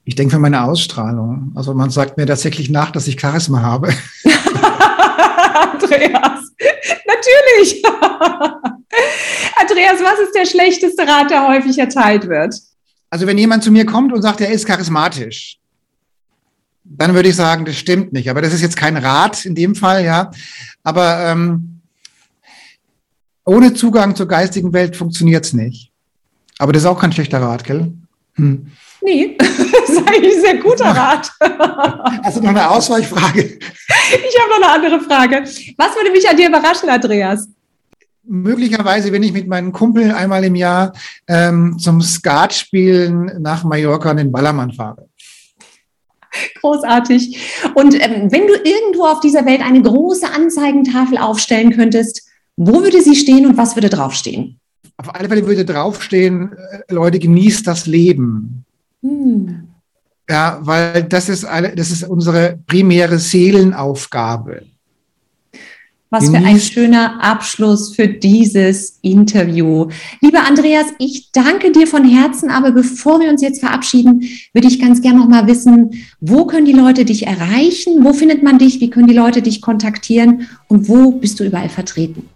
Ich 0.04 0.14
denke 0.14 0.34
für 0.34 0.40
meine 0.40 0.64
Ausstrahlung. 0.64 1.52
Also 1.54 1.74
man 1.74 1.90
sagt 1.90 2.16
mir 2.16 2.26
tatsächlich 2.26 2.70
nach, 2.70 2.90
dass 2.90 3.06
ich 3.08 3.20
Charisma 3.20 3.60
habe. 3.60 3.88
Andreas, 5.72 6.52
natürlich. 7.06 7.82
Andreas, 9.60 10.00
was 10.00 10.20
ist 10.20 10.34
der 10.34 10.46
schlechteste 10.46 11.06
Rat, 11.06 11.30
der 11.30 11.46
häufig 11.46 11.78
erteilt 11.78 12.28
wird? 12.28 12.54
Also 13.10 13.26
wenn 13.26 13.38
jemand 13.38 13.64
zu 13.64 13.70
mir 13.70 13.86
kommt 13.86 14.12
und 14.12 14.22
sagt, 14.22 14.40
er 14.40 14.50
ist 14.50 14.66
charismatisch, 14.66 15.58
dann 16.84 17.14
würde 17.14 17.28
ich 17.28 17.36
sagen, 17.36 17.64
das 17.64 17.76
stimmt 17.76 18.12
nicht. 18.12 18.30
Aber 18.30 18.40
das 18.40 18.54
ist 18.54 18.62
jetzt 18.62 18.76
kein 18.76 18.96
Rat 18.96 19.44
in 19.44 19.54
dem 19.54 19.74
Fall, 19.74 20.04
ja. 20.04 20.30
Aber 20.82 21.26
ähm, 21.26 21.77
ohne 23.48 23.72
Zugang 23.72 24.14
zur 24.14 24.28
geistigen 24.28 24.72
Welt 24.72 24.94
funktioniert 24.94 25.44
es 25.44 25.54
nicht. 25.54 25.90
Aber 26.58 26.72
das 26.72 26.82
ist 26.82 26.88
auch 26.88 27.00
kein 27.00 27.12
schlechter 27.12 27.40
Rat, 27.40 27.64
gell? 27.64 27.92
Hm. 28.34 28.66
Nee, 29.00 29.36
das 29.38 29.88
ist 29.88 30.06
eigentlich 30.06 30.34
ein 30.34 30.40
sehr 30.40 30.56
guter 30.58 30.86
Rat. 30.86 31.32
Hast 32.24 32.36
du 32.36 32.42
noch 32.42 32.50
eine 32.50 32.68
Ausweichfrage? 32.70 33.40
Ich 33.40 34.40
habe 34.40 34.50
noch 34.50 34.68
eine 34.68 34.86
andere 34.86 35.00
Frage. 35.00 35.42
Was 35.76 35.96
würde 35.96 36.10
mich 36.10 36.28
an 36.28 36.36
dir 36.36 36.48
überraschen, 36.48 36.90
Andreas? 36.90 37.48
Möglicherweise, 38.24 39.10
wenn 39.12 39.22
ich 39.22 39.32
mit 39.32 39.48
meinen 39.48 39.72
Kumpeln 39.72 40.10
einmal 40.10 40.44
im 40.44 40.54
Jahr 40.54 40.92
ähm, 41.26 41.78
zum 41.78 42.02
Skatspielen 42.02 43.40
nach 43.40 43.64
Mallorca 43.64 44.10
in 44.10 44.18
den 44.18 44.32
Ballermann 44.32 44.72
fahre. 44.72 45.08
Großartig. 46.60 47.38
Und 47.74 47.94
ähm, 47.94 48.30
wenn 48.30 48.46
du 48.46 48.54
irgendwo 48.54 49.06
auf 49.06 49.20
dieser 49.20 49.46
Welt 49.46 49.62
eine 49.62 49.80
große 49.80 50.30
Anzeigentafel 50.30 51.16
aufstellen 51.16 51.74
könntest, 51.74 52.27
wo 52.58 52.82
würde 52.82 53.00
sie 53.00 53.14
stehen 53.14 53.46
und 53.46 53.56
was 53.56 53.76
würde 53.76 53.88
draufstehen? 53.88 54.58
Auf 54.96 55.14
alle 55.14 55.28
Fälle 55.28 55.46
würde 55.46 55.64
draufstehen, 55.64 56.52
äh, 56.52 56.92
Leute, 56.92 57.20
genießt 57.20 57.64
das 57.64 57.86
Leben. 57.86 58.64
Hm. 59.00 59.68
Ja, 60.28 60.58
weil 60.62 61.04
das 61.04 61.28
ist, 61.28 61.44
eine, 61.44 61.74
das 61.76 61.92
ist 61.92 62.02
unsere 62.02 62.58
primäre 62.66 63.18
Seelenaufgabe. 63.18 64.62
Was 66.10 66.30
für 66.30 66.38
ein 66.38 66.58
schöner 66.58 67.22
Abschluss 67.22 67.94
für 67.94 68.08
dieses 68.08 68.98
Interview. 69.02 69.88
Lieber 70.22 70.46
Andreas, 70.48 70.86
ich 70.98 71.30
danke 71.32 71.70
dir 71.70 71.86
von 71.86 72.02
Herzen, 72.08 72.50
aber 72.50 72.72
bevor 72.72 73.20
wir 73.20 73.28
uns 73.28 73.42
jetzt 73.42 73.60
verabschieden, 73.60 74.22
würde 74.54 74.68
ich 74.68 74.80
ganz 74.80 75.02
gerne 75.02 75.18
noch 75.18 75.28
mal 75.28 75.46
wissen, 75.46 75.90
wo 76.20 76.46
können 76.46 76.64
die 76.64 76.72
Leute 76.72 77.04
dich 77.04 77.26
erreichen? 77.26 78.04
Wo 78.04 78.14
findet 78.14 78.42
man 78.42 78.58
dich? 78.58 78.80
Wie 78.80 78.88
können 78.88 79.06
die 79.06 79.14
Leute 79.14 79.42
dich 79.42 79.60
kontaktieren? 79.60 80.48
Und 80.66 80.88
wo 80.88 81.12
bist 81.12 81.40
du 81.40 81.44
überall 81.44 81.68
vertreten? 81.68 82.26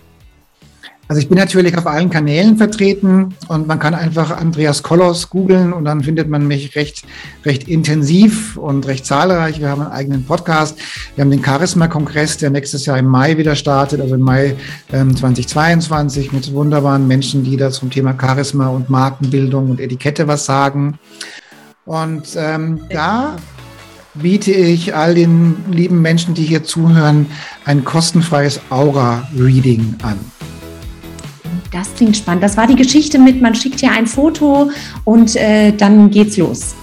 Also 1.12 1.20
ich 1.20 1.28
bin 1.28 1.36
natürlich 1.36 1.76
auf 1.76 1.86
allen 1.86 2.08
Kanälen 2.08 2.56
vertreten 2.56 3.34
und 3.48 3.66
man 3.66 3.78
kann 3.78 3.92
einfach 3.94 4.34
Andreas 4.34 4.82
Kollos 4.82 5.28
googeln 5.28 5.74
und 5.74 5.84
dann 5.84 6.02
findet 6.02 6.30
man 6.30 6.46
mich 6.46 6.74
recht, 6.74 7.04
recht 7.44 7.68
intensiv 7.68 8.56
und 8.56 8.86
recht 8.86 9.04
zahlreich. 9.04 9.60
Wir 9.60 9.68
haben 9.68 9.82
einen 9.82 9.92
eigenen 9.92 10.24
Podcast. 10.24 10.78
Wir 11.14 11.22
haben 11.22 11.30
den 11.30 11.44
Charisma-Kongress, 11.44 12.38
der 12.38 12.48
nächstes 12.48 12.86
Jahr 12.86 12.96
im 12.96 13.08
Mai 13.08 13.36
wieder 13.36 13.56
startet, 13.56 14.00
also 14.00 14.14
im 14.14 14.22
Mai 14.22 14.56
ähm, 14.90 15.14
2022 15.14 16.32
mit 16.32 16.50
wunderbaren 16.54 17.06
Menschen, 17.06 17.44
die 17.44 17.58
da 17.58 17.70
zum 17.70 17.90
Thema 17.90 18.16
Charisma 18.18 18.68
und 18.68 18.88
Markenbildung 18.88 19.68
und 19.68 19.80
Etikette 19.80 20.28
was 20.28 20.46
sagen. 20.46 20.98
Und 21.84 22.28
ähm, 22.36 22.80
da 22.88 23.36
biete 24.14 24.52
ich 24.52 24.94
all 24.94 25.14
den 25.14 25.56
lieben 25.70 26.00
Menschen, 26.00 26.32
die 26.32 26.44
hier 26.44 26.64
zuhören, 26.64 27.26
ein 27.66 27.84
kostenfreies 27.84 28.62
Aura-Reading 28.70 29.96
an. 30.02 30.31
Das 31.72 31.94
klingt 31.94 32.16
spannend. 32.16 32.42
Das 32.42 32.56
war 32.56 32.66
die 32.66 32.76
Geschichte 32.76 33.18
mit, 33.18 33.40
man 33.40 33.54
schickt 33.54 33.80
ja 33.80 33.90
ein 33.92 34.06
Foto 34.06 34.70
und 35.04 35.34
äh, 35.36 35.72
dann 35.72 36.10
geht's 36.10 36.36
los. 36.36 36.74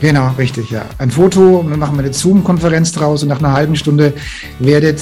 Genau, 0.00 0.30
richtig, 0.36 0.70
ja. 0.70 0.84
Ein 0.98 1.10
Foto 1.10 1.58
und 1.60 1.70
dann 1.70 1.78
machen 1.78 1.96
wir 1.96 2.04
eine 2.04 2.12
Zoom-Konferenz 2.12 2.92
draus 2.92 3.22
und 3.22 3.30
nach 3.30 3.38
einer 3.38 3.52
halben 3.52 3.76
Stunde 3.76 4.12
werdet 4.58 5.00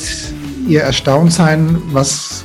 ihr 0.69 0.83
erstaunt 0.83 1.33
sein, 1.33 1.83
was 1.91 2.45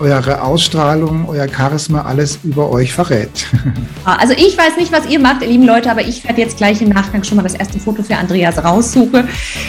eure 0.00 0.42
Ausstrahlung, 0.42 1.28
euer 1.28 1.46
Charisma 1.48 2.02
alles 2.02 2.38
über 2.44 2.70
euch 2.70 2.92
verrät. 2.92 3.46
Ah, 4.06 4.16
also 4.16 4.34
ich 4.34 4.58
weiß 4.58 4.76
nicht, 4.76 4.92
was 4.92 5.06
ihr 5.06 5.18
macht, 5.18 5.40
ihr 5.40 5.48
lieben 5.48 5.64
Leute, 5.64 5.90
aber 5.90 6.02
ich 6.02 6.24
werde 6.24 6.38
jetzt 6.38 6.58
gleich 6.58 6.82
im 6.82 6.90
Nachgang 6.90 7.24
schon 7.24 7.36
mal 7.38 7.42
das 7.42 7.54
erste 7.54 7.78
Foto 7.78 8.02
für 8.02 8.14
Andreas 8.14 8.62
raussuchen. 8.62 9.26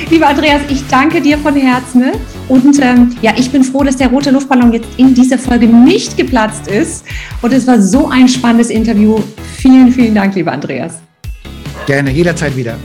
Lieber 0.09 0.27
Andreas, 0.27 0.59
ich 0.67 0.85
danke 0.89 1.21
dir 1.21 1.37
von 1.37 1.55
Herzen. 1.55 2.01
Ne? 2.01 2.11
Und 2.49 2.77
ähm, 2.81 3.15
ja, 3.21 3.31
ich 3.37 3.49
bin 3.49 3.63
froh, 3.63 3.83
dass 3.83 3.95
der 3.95 4.09
rote 4.09 4.31
Luftballon 4.31 4.73
jetzt 4.73 4.89
in 4.97 5.13
dieser 5.13 5.37
Folge 5.37 5.67
nicht 5.67 6.17
geplatzt 6.17 6.67
ist. 6.67 7.05
Und 7.41 7.53
es 7.53 7.65
war 7.65 7.81
so 7.81 8.09
ein 8.09 8.27
spannendes 8.27 8.69
Interview. 8.69 9.21
Vielen, 9.55 9.89
vielen 9.93 10.15
Dank, 10.15 10.35
lieber 10.35 10.51
Andreas. 10.51 10.95
Gerne, 11.85 12.11
jederzeit 12.11 12.57
wieder. 12.57 12.75